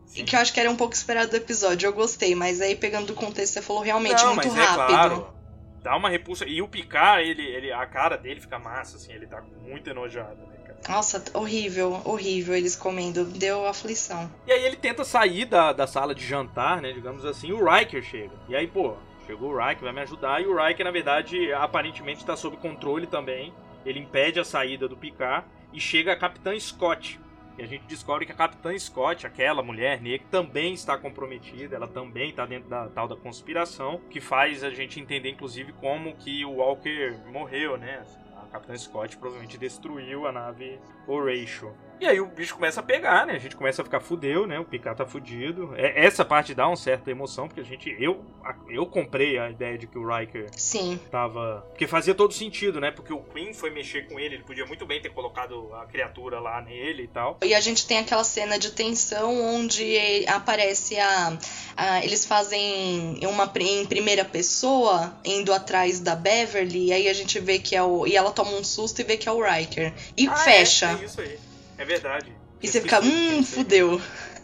[0.07, 0.25] Sim.
[0.25, 1.87] Que eu acho que era um pouco esperado do episódio.
[1.87, 4.83] Eu gostei, mas aí pegando do contexto, você falou realmente não, muito mas rápido.
[4.83, 5.35] É claro,
[5.83, 6.47] dá uma repulsa.
[6.47, 10.37] E o Picard, ele, ele, a cara dele fica massa, assim, ele tá muito enojado,
[10.47, 10.61] né?
[10.89, 13.25] Nossa, horrível, horrível eles comendo.
[13.25, 14.31] Deu aflição.
[14.47, 16.93] E aí ele tenta sair da, da sala de jantar, né?
[16.93, 18.33] Digamos assim, o Riker chega.
[18.49, 20.41] E aí, pô, chegou o Riker, vai me ajudar.
[20.43, 23.53] E o Riker, na verdade, aparentemente está sob controle também.
[23.85, 25.47] Ele impede a saída do Picard.
[25.73, 27.21] E chega a Capitã Scott.
[27.61, 31.87] E a gente descobre que a Capitã Scott, aquela mulher negra, também está comprometida, ela
[31.87, 36.43] também está dentro da tal da conspiração, que faz a gente entender, inclusive, como que
[36.43, 38.03] o Walker morreu, né?
[38.51, 41.75] Capitão Scott provavelmente destruiu a nave Horatio.
[42.01, 43.35] E aí o bicho começa a pegar, né?
[43.35, 44.59] A gente começa a ficar fudeu, né?
[44.59, 45.75] O Picard tá fudido.
[45.77, 47.95] É, essa parte dá uma certa emoção, porque a gente.
[48.01, 48.25] Eu,
[48.71, 50.99] eu comprei a ideia de que o Riker Sim.
[51.11, 51.63] tava.
[51.69, 52.91] Porque fazia todo sentido, né?
[52.91, 56.41] Porque o Queen foi mexer com ele, ele podia muito bem ter colocado a criatura
[56.41, 57.39] lá nele e tal.
[57.45, 61.39] E a gente tem aquela cena de tensão onde aparece a.
[61.77, 67.39] a eles fazem uma em primeira pessoa, indo atrás da Beverly, e aí a gente
[67.39, 68.07] vê que é o.
[68.07, 69.93] E ela toma um susto e vê que é o Riker.
[70.17, 70.87] E ah, fecha.
[70.99, 71.50] É, é isso aí.
[71.81, 72.31] É verdade.
[72.61, 73.99] E você fica, hum, fudeu.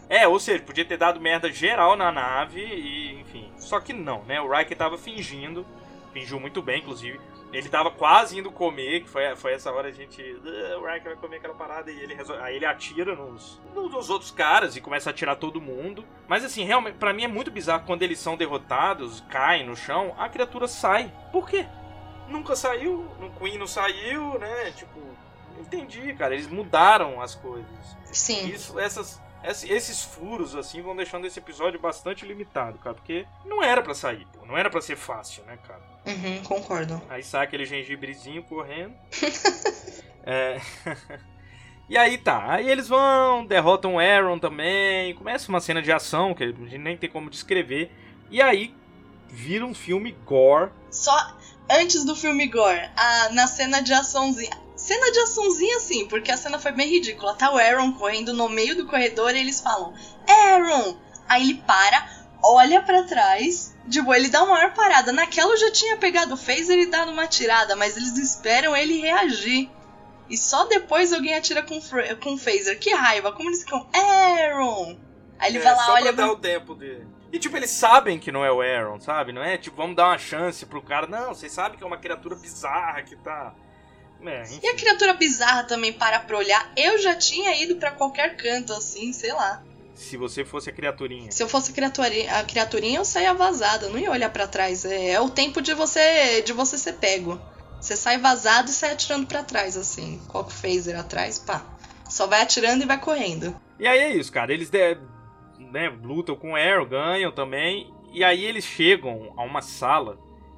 [0.09, 3.51] É, ou seja, podia ter dado merda geral na nave e, enfim.
[3.59, 4.41] Só que não, né?
[4.41, 5.63] O Riker tava fingindo,
[6.11, 7.21] fingiu muito bem, inclusive.
[7.53, 10.19] Ele tava quase indo comer, que foi, foi essa hora a gente.
[10.19, 14.09] Uh, o Riker vai comer aquela parada e ele resolve, aí ele atira nos, nos
[14.09, 16.03] outros caras e começa a atirar todo mundo.
[16.27, 20.15] Mas assim, realmente, para mim é muito bizarro quando eles são derrotados, caem no chão,
[20.17, 21.13] a criatura sai.
[21.31, 21.67] Por quê?
[22.27, 24.71] Nunca saiu, no Queen não saiu, né?
[24.71, 24.99] Tipo,
[25.59, 26.33] entendi, cara.
[26.33, 27.67] Eles mudaram as coisas.
[28.05, 28.47] Sim.
[28.47, 32.95] Isso, essas, esses furos, assim, vão deixando esse episódio bastante limitado, cara.
[32.95, 34.45] Porque não era para sair, pô.
[34.45, 35.81] Não era para ser fácil, né, cara?
[36.05, 37.01] Uhum, concordo.
[37.09, 38.93] Aí sai aquele gengibrezinho correndo.
[40.25, 40.59] é.
[41.89, 46.33] E aí tá, aí eles vão, derrotam o Aaron também, começa uma cena de ação
[46.33, 47.89] que a gente nem tem como descrever.
[48.29, 48.75] E aí
[49.29, 50.69] vira um filme gore.
[50.91, 51.15] Só
[51.69, 54.51] antes do filme gore, a, na cena de açãozinha,
[54.87, 57.35] Cena de açãozinha assim, porque a cena foi bem ridícula.
[57.35, 59.93] Tá o Aaron correndo no meio do corredor e eles falam:
[60.25, 60.97] Aaron!
[61.27, 62.09] Aí ele para,
[62.41, 63.75] olha para trás.
[63.89, 65.11] Tipo, ele dá uma maior parada.
[65.11, 69.01] Naquela eu já tinha pegado o phaser e dado uma tirada, mas eles esperam ele
[69.01, 69.69] reagir.
[70.29, 71.81] E só depois alguém atira com,
[72.23, 72.79] com phaser.
[72.79, 74.97] Que raiva, como eles ficam, Aaron!
[75.37, 76.13] Aí ele é, vai lá, só olha.
[76.13, 77.05] Pra dar o tempo dele.
[77.29, 79.33] E tipo, eles sabem que não é o Aaron, sabe?
[79.33, 81.07] Não é tipo, vamos dar uma chance pro cara.
[81.07, 83.53] Não, vocês sabem que é uma criatura bizarra que tá
[84.25, 86.71] é, e a criatura bizarra também para pra olhar.
[86.75, 89.63] Eu já tinha ido para qualquer canto, assim, sei lá.
[89.93, 91.31] Se você fosse a criaturinha.
[91.31, 94.47] Se eu fosse a criaturinha, a criaturinha eu saía vazada, eu não ia olhar para
[94.47, 94.85] trás.
[94.85, 97.39] É, é, o tempo de você de você ser pego.
[97.81, 100.19] Você sai vazado e sai atirando para trás, assim.
[100.27, 101.65] Coloca o phaser atrás, pá.
[102.09, 103.55] Só vai atirando e vai correndo.
[103.79, 104.53] E aí é isso, cara.
[104.53, 104.97] Eles de,
[105.59, 107.93] né, lutam com o Arrow, ganham também.
[108.11, 110.17] E aí eles chegam a uma sala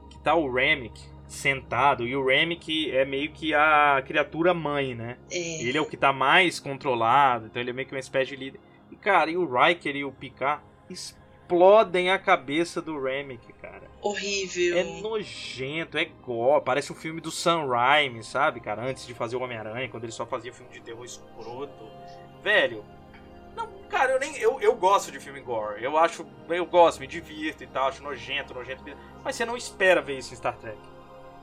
[0.09, 2.05] que tá o Remick sentado.
[2.05, 5.17] E o Remick é meio que a criatura mãe, né?
[5.31, 5.63] É.
[5.63, 8.35] Ele é o que tá mais controlado, então ele é meio que uma espécie de
[8.35, 8.59] líder.
[8.91, 13.83] E, cara, e o Riker e o Picard explodem a cabeça do Remick, cara.
[14.01, 14.77] Horrível.
[14.77, 16.63] É nojento, é gore.
[16.65, 18.83] Parece um filme do Sam Raimi, sabe, cara?
[18.83, 21.87] Antes de fazer o Homem-Aranha, quando ele só fazia filme de terror escroto.
[22.41, 22.83] Velho,
[23.55, 24.35] não, cara, eu nem.
[24.37, 25.83] Eu, eu gosto de filme gore.
[25.83, 26.25] Eu acho.
[26.47, 28.83] Eu gosto, me divirto e tal, acho nojento, nojento.
[29.23, 30.77] Mas você não espera ver isso em Star Trek.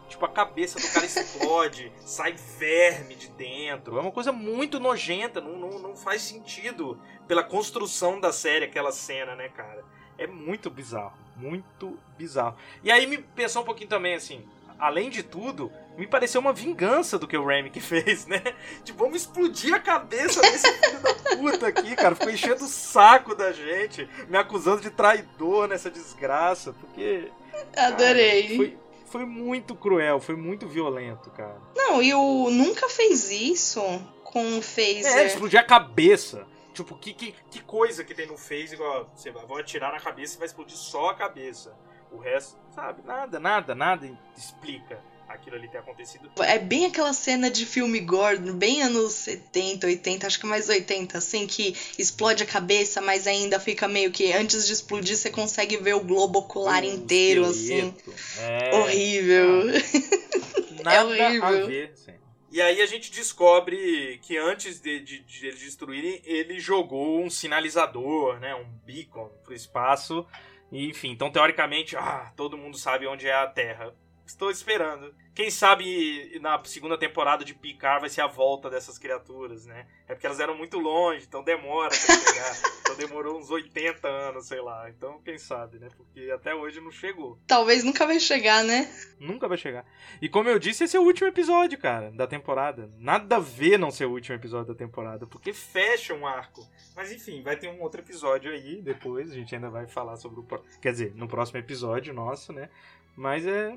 [0.09, 3.99] Tipo, a cabeça do cara explode, sai verme de dentro.
[3.99, 8.93] É uma coisa muito nojenta, não, não, não faz sentido pela construção da série aquela
[8.93, 9.85] cena, né, cara?
[10.19, 12.57] É muito bizarro, muito bizarro.
[12.83, 14.47] E aí me pensou um pouquinho também assim,
[14.79, 18.43] além de tudo, me pareceu uma vingança do que o Remick fez, né?
[18.85, 22.15] Tipo, vamos explodir a cabeça desse filho da puta aqui, cara.
[22.15, 27.31] Ficou enchendo o saco da gente, me acusando de traidor nessa desgraça, porque.
[27.77, 28.43] Adorei.
[28.43, 31.61] Cara, foi, foi muito cruel, foi muito violento, cara.
[31.75, 33.81] Não, e o nunca fez isso
[34.25, 35.17] com o Phaser.
[35.17, 36.47] É, explodir a cabeça.
[36.75, 40.01] Tipo, que, que, que coisa que tem no Phaser, igual você vai, vai atirar na
[40.01, 41.75] cabeça e vai explodir só a cabeça.
[42.13, 46.31] O resto, sabe, nada, nada, nada explica aquilo ali ter acontecido.
[46.39, 51.19] É bem aquela cena de filme gore, bem anos 70, 80, acho que mais 80,
[51.19, 55.77] assim, que explode a cabeça, mas ainda fica meio que antes de explodir você consegue
[55.77, 57.95] ver o globo ocular um inteiro, assim.
[58.39, 58.75] É...
[58.75, 59.63] Horrível.
[59.69, 61.65] Ah, nada é horrível.
[61.65, 62.15] a ver, sim.
[62.51, 67.29] E aí a gente descobre que antes de, de, de eles destruírem, ele jogou um
[67.29, 70.27] sinalizador, né, um beacon pro espaço.
[70.73, 73.95] E, enfim, então teoricamente, ah, todo mundo sabe onde é a Terra.
[74.27, 75.15] Estou esperando.
[75.35, 79.87] Quem sabe na segunda temporada de Picard vai ser a volta dessas criaturas, né?
[80.09, 82.57] É porque elas eram muito longe, então demora pra chegar.
[82.81, 84.91] então demorou uns 80 anos, sei lá.
[84.91, 85.89] Então quem sabe, né?
[85.97, 87.39] Porque até hoje não chegou.
[87.47, 88.93] Talvez nunca vai chegar, né?
[89.21, 89.87] Nunca vai chegar.
[90.21, 92.91] E como eu disse, esse é o último episódio, cara, da temporada.
[92.99, 96.67] Nada a ver não ser o último episódio da temporada, porque fecha um arco.
[96.97, 99.31] Mas enfim, vai ter um outro episódio aí depois.
[99.31, 100.47] A gente ainda vai falar sobre o.
[100.81, 102.69] Quer dizer, no próximo episódio nosso, né?
[103.15, 103.77] Mas é.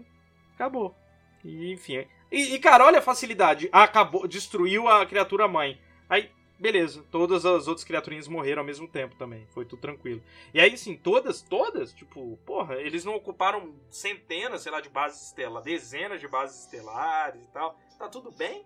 [0.60, 0.94] Acabou.
[1.42, 2.06] E, enfim.
[2.30, 3.70] E, e, cara, olha a facilidade.
[3.72, 5.80] Acabou, destruiu a criatura mãe.
[6.10, 7.02] Aí, beleza.
[7.10, 9.48] Todas as outras criaturinhas morreram ao mesmo tempo também.
[9.54, 10.22] Foi tudo tranquilo.
[10.54, 15.28] E aí, assim, todas, todas, tipo, porra, eles não ocuparam centenas, sei lá, de bases
[15.28, 17.80] estelares, dezenas de bases estelares e tal.
[17.98, 18.66] Tá tudo bem?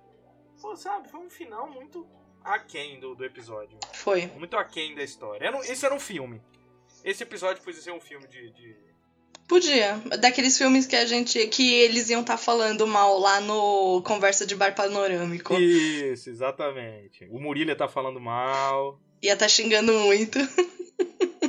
[0.59, 2.07] Pô, sabe, foi um final muito
[2.43, 3.77] aquém do, do episódio.
[3.93, 4.25] Foi.
[4.35, 5.45] Muito aquém da história.
[5.45, 6.41] Era, esse era um filme.
[7.03, 8.92] Esse episódio podia ser um filme de, de
[9.53, 10.01] Podia.
[10.19, 11.45] Daqueles filmes que a gente.
[11.45, 15.53] que eles iam estar tá falando mal lá no Conversa de Bar Panorâmico.
[15.53, 17.27] Isso, exatamente.
[17.29, 18.99] O Murilo tá falando mal.
[19.21, 20.39] Ia tá xingando muito.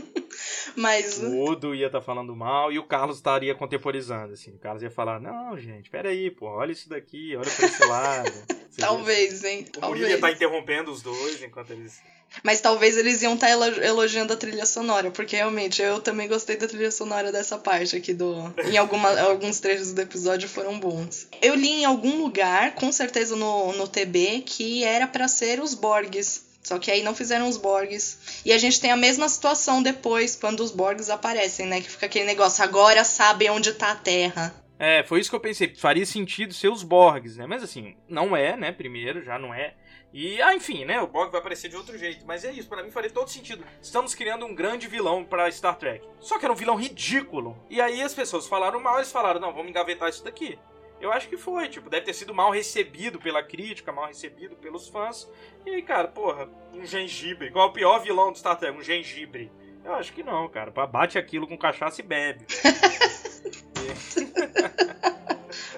[0.76, 1.18] Mas.
[1.22, 4.50] O Odo ia estar tá falando mal e o Carlos estaria contemporizando, assim.
[4.50, 8.32] O Carlos ia falar: Não, gente, peraí, pô, olha isso daqui, olha pra esse lado.
[8.76, 9.64] Talvez, hein?
[9.78, 12.02] O Murilo ia estar tá interrompendo os dois enquanto eles.
[12.42, 16.56] Mas talvez eles iam estar tá elogiando a trilha sonora, porque realmente eu também gostei
[16.56, 18.52] da trilha sonora dessa parte aqui do.
[18.64, 21.28] Em alguma, alguns trechos do episódio foram bons.
[21.40, 25.74] Eu li em algum lugar, com certeza no, no TB, que era para ser os
[25.74, 26.42] Borgs.
[26.62, 28.18] Só que aí não fizeram os Borgs.
[28.44, 31.80] E a gente tem a mesma situação depois, quando os Borgs aparecem, né?
[31.80, 34.54] Que fica aquele negócio, agora sabem onde tá a Terra.
[34.78, 35.74] É, foi isso que eu pensei.
[35.74, 37.46] Faria sentido ser os Borgs, né?
[37.46, 38.72] Mas assim, não é, né?
[38.72, 39.74] Primeiro, já não é.
[40.14, 41.00] E, ah, enfim, né?
[41.00, 42.24] O Borg vai aparecer de outro jeito.
[42.24, 43.64] Mas é isso, para mim faria todo sentido.
[43.82, 46.06] Estamos criando um grande vilão para Star Trek.
[46.20, 47.58] Só que era um vilão ridículo.
[47.68, 50.56] E aí as pessoas falaram mal, eles falaram, não, vamos engavetar isso daqui.
[51.00, 54.88] Eu acho que foi, tipo, deve ter sido mal recebido pela crítica, mal recebido pelos
[54.88, 55.28] fãs.
[55.66, 57.50] E aí, cara, porra, um gengibre.
[57.50, 58.78] Qual é o pior vilão do Star Trek?
[58.78, 59.50] Um gengibre.
[59.84, 60.70] Eu acho que não, cara.
[60.70, 62.46] Bate aquilo com cachaça e bebe.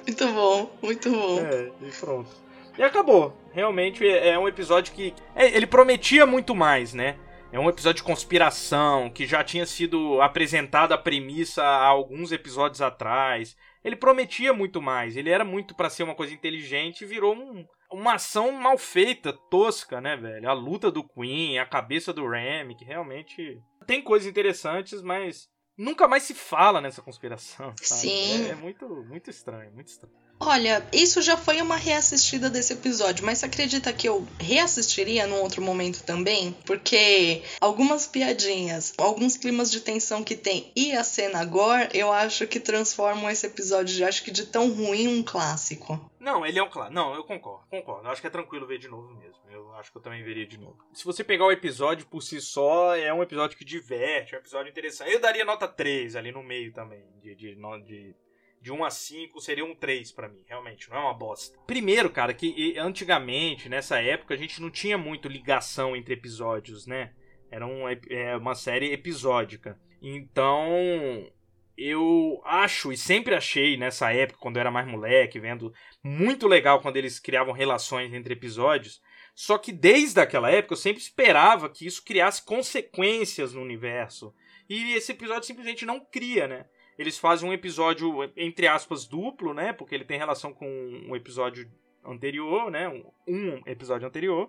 [0.06, 1.40] muito bom, muito bom.
[1.40, 2.45] É, e pronto.
[2.78, 3.36] E acabou.
[3.52, 5.14] Realmente é, é um episódio que.
[5.34, 7.16] É, ele prometia muito mais, né?
[7.52, 12.82] É um episódio de conspiração que já tinha sido apresentada a premissa há alguns episódios
[12.82, 15.16] atrás ele prometia muito mais.
[15.16, 19.32] Ele era muito para ser uma coisa inteligente e virou um, uma ação mal feita,
[19.48, 20.50] tosca, né, velho?
[20.50, 26.08] A luta do Queen, a cabeça do Ram, que realmente tem coisas interessantes, mas nunca
[26.08, 27.72] mais se fala nessa conspiração.
[27.80, 27.86] Sabe?
[27.86, 28.46] Sim.
[28.46, 30.25] É, é, muito, muito estranho, muito estranho.
[30.38, 35.40] Olha, isso já foi uma reassistida desse episódio, mas você acredita que eu reassistiria num
[35.40, 36.54] outro momento também?
[36.66, 42.46] Porque algumas piadinhas, alguns climas de tensão que tem e a cena agora, eu acho
[42.46, 45.98] que transformam esse episódio de acho que de tão ruim um clássico.
[46.20, 46.94] Não, ele é um clássico.
[46.94, 48.06] Não, eu concordo, concordo.
[48.06, 49.36] Eu acho que é tranquilo ver de novo mesmo.
[49.50, 50.76] Eu acho que eu também veria de novo.
[50.92, 54.40] Se você pegar o episódio por si só, é um episódio que diverte, é um
[54.40, 55.12] episódio interessante.
[55.12, 58.14] Eu daria nota 3 ali no meio também, de, de, de
[58.60, 61.58] de 1 a 5 seria um 3 para mim, realmente, não é uma bosta.
[61.66, 67.12] Primeiro, cara, que antigamente, nessa época, a gente não tinha muito ligação entre episódios, né?
[67.50, 69.78] Era um, é, uma série episódica.
[70.02, 71.30] Então,
[71.76, 76.80] eu acho e sempre achei nessa época, quando eu era mais moleque, vendo muito legal
[76.80, 79.00] quando eles criavam relações entre episódios.
[79.34, 84.34] Só que desde aquela época eu sempre esperava que isso criasse consequências no universo.
[84.68, 86.64] E esse episódio simplesmente não cria, né?
[86.98, 89.72] Eles fazem um episódio, entre aspas, duplo, né?
[89.72, 90.66] Porque ele tem relação com
[91.08, 91.70] um episódio
[92.04, 92.88] anterior, né?
[93.26, 94.48] Um, episódio anterior.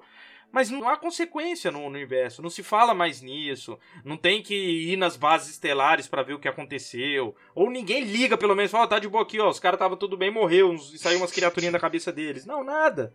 [0.52, 4.96] Mas não há consequência no universo, não se fala mais nisso, não tem que ir
[4.96, 8.88] nas bases estelares para ver o que aconteceu, ou ninguém liga pelo menos, fala, oh,
[8.88, 11.80] tá de boa aqui, ó, os caras tava tudo bem, morreu, saiu umas criaturinhas da
[11.80, 12.46] cabeça deles.
[12.46, 13.14] Não, nada.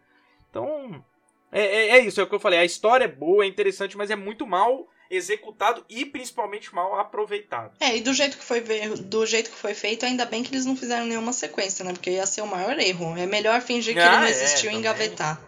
[0.51, 1.03] Então,
[1.51, 3.97] é, é, é, isso, é o que eu falei, a história é boa, é interessante,
[3.97, 7.75] mas é muito mal executado e principalmente mal aproveitado.
[7.79, 10.65] É, e do jeito que foi do jeito que foi feito, ainda bem que eles
[10.65, 11.93] não fizeram nenhuma sequência, né?
[11.93, 13.17] Porque ia ser o maior erro.
[13.17, 15.41] É melhor fingir que ah, ele não existiu é, e engavetar.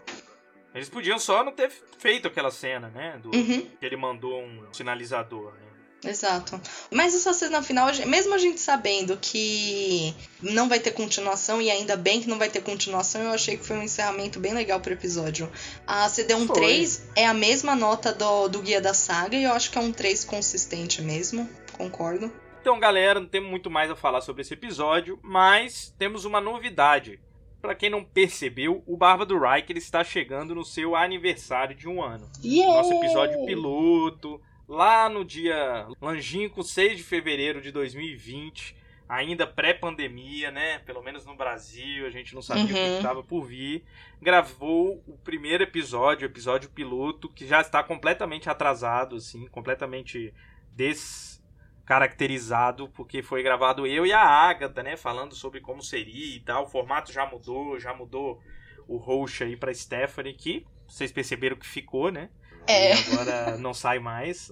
[0.73, 3.17] Eles podiam só não ter feito aquela cena, né?
[3.21, 3.67] Do, uhum.
[3.79, 5.74] Que ele mandou um sinalizador, né?
[6.05, 6.59] Exato.
[6.91, 11.95] Mas essa cena final, mesmo a gente sabendo que não vai ter continuação, e ainda
[11.95, 14.93] bem que não vai ter continuação, eu achei que foi um encerramento bem legal pro
[14.93, 15.51] episódio.
[15.85, 16.55] A CD1 foi.
[16.55, 19.81] 3 é a mesma nota do, do Guia da Saga, e eu acho que é
[19.81, 22.31] um 3 consistente mesmo, concordo.
[22.61, 27.19] Então, galera, não temos muito mais a falar sobre esse episódio, mas temos uma novidade.
[27.61, 32.01] Para quem não percebeu, o Barba do Riker está chegando no seu aniversário de um
[32.01, 32.29] ano.
[32.43, 32.75] Yeah!
[32.75, 38.75] Nosso episódio piloto lá no dia longínquo 6 de fevereiro de 2020,
[39.07, 40.79] ainda pré-pandemia, né?
[40.79, 42.69] Pelo menos no Brasil, a gente não sabia uhum.
[42.69, 42.97] o que uhum.
[42.97, 43.83] estava por vir.
[44.21, 50.33] Gravou o primeiro episódio, o episódio piloto, que já está completamente atrasado, assim, completamente
[50.71, 54.97] descaracterizado, porque foi gravado eu e a Agatha, né?
[54.97, 56.63] Falando sobre como seria e tal.
[56.63, 58.41] O formato já mudou, já mudou
[58.87, 62.29] o host aí para Stephanie, que vocês perceberam que ficou, né?
[62.67, 62.95] É.
[62.95, 64.51] E agora não sai mais.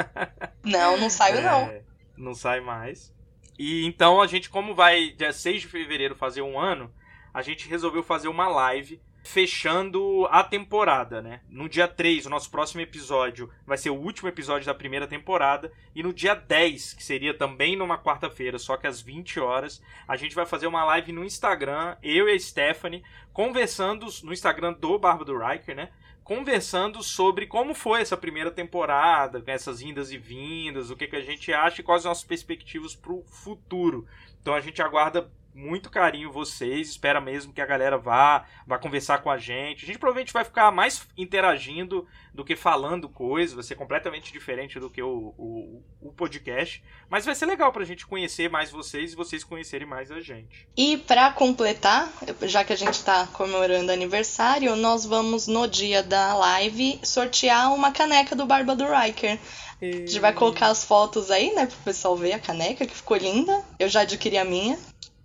[0.64, 1.72] Não, não saiu é, não.
[2.16, 3.12] Não sai mais.
[3.58, 6.90] E então a gente, como vai dia 6 de fevereiro fazer um ano,
[7.32, 11.40] a gente resolveu fazer uma live fechando a temporada, né?
[11.48, 15.72] No dia 3, o nosso próximo episódio vai ser o último episódio da primeira temporada.
[15.94, 20.14] E no dia 10, que seria também numa quarta-feira, só que às 20 horas, a
[20.16, 23.02] gente vai fazer uma live no Instagram, eu e a Stephanie,
[23.32, 25.88] conversando no Instagram do Barba do Riker, né?
[26.24, 31.20] Conversando sobre como foi essa primeira temporada, essas indas e vindas, o que, que a
[31.20, 34.06] gente acha e quais as perspectivas para o futuro.
[34.40, 39.18] Então a gente aguarda muito carinho vocês, espera mesmo que a galera vá, vá conversar
[39.18, 39.84] com a gente.
[39.84, 44.80] A gente provavelmente vai ficar mais interagindo do que falando coisas, vai ser completamente diferente
[44.80, 49.12] do que o, o, o podcast, mas vai ser legal pra gente conhecer mais vocês
[49.12, 50.66] e vocês conhecerem mais a gente.
[50.76, 56.34] E para completar, já que a gente tá comemorando aniversário, nós vamos no dia da
[56.34, 59.38] live sortear uma caneca do Barba do Riker.
[59.80, 63.16] A gente vai colocar as fotos aí, né, pro pessoal ver a caneca, que ficou
[63.16, 63.62] linda.
[63.78, 64.78] Eu já adquiri a minha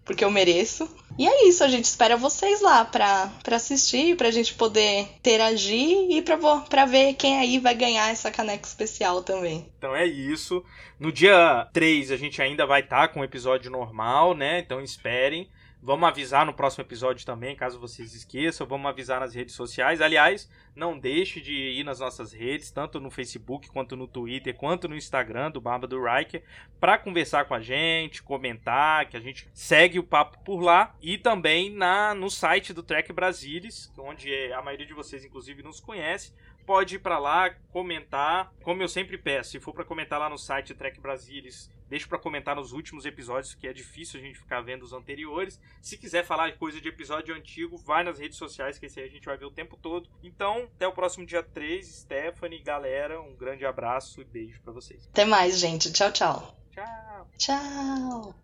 [0.09, 0.89] porque eu mereço.
[1.19, 6.09] E é isso, a gente espera vocês lá pra, pra assistir, pra gente poder interagir
[6.09, 9.69] e pra ver quem aí vai ganhar essa caneca especial também.
[9.77, 10.65] Então é isso.
[10.99, 14.57] No dia 3 a gente ainda vai estar tá com o episódio normal, né?
[14.57, 15.47] Então esperem.
[15.81, 18.67] Vamos avisar no próximo episódio também, caso vocês esqueçam.
[18.67, 20.01] Vamos avisar nas redes sociais.
[20.01, 24.89] Aliás, não deixe de ir nas nossas redes, tanto no Facebook, quanto no Twitter, quanto
[24.89, 26.43] no Instagram do Barba do Riker,
[26.81, 30.93] para conversar com a gente, comentar, que a gente segue o papo por lá.
[31.01, 35.79] E também na no site do Trek Brasilis, onde a maioria de vocês, inclusive, nos
[35.79, 36.33] conhece
[36.69, 38.53] pode ir para lá comentar.
[38.61, 42.19] Como eu sempre peço, se for para comentar lá no site Trek Brasilis, deixa para
[42.19, 45.59] comentar nos últimos episódios, que é difícil a gente ficar vendo os anteriores.
[45.81, 49.11] Se quiser falar coisa de episódio antigo, vai nas redes sociais, que esse aí a
[49.11, 50.07] gente vai ver o tempo todo.
[50.21, 55.07] Então, até o próximo dia 3, Stephanie, galera, um grande abraço e beijo para vocês.
[55.07, 55.91] Até mais, gente.
[55.91, 56.55] Tchau, tchau.
[56.71, 57.27] Tchau.
[57.35, 58.35] Tchau.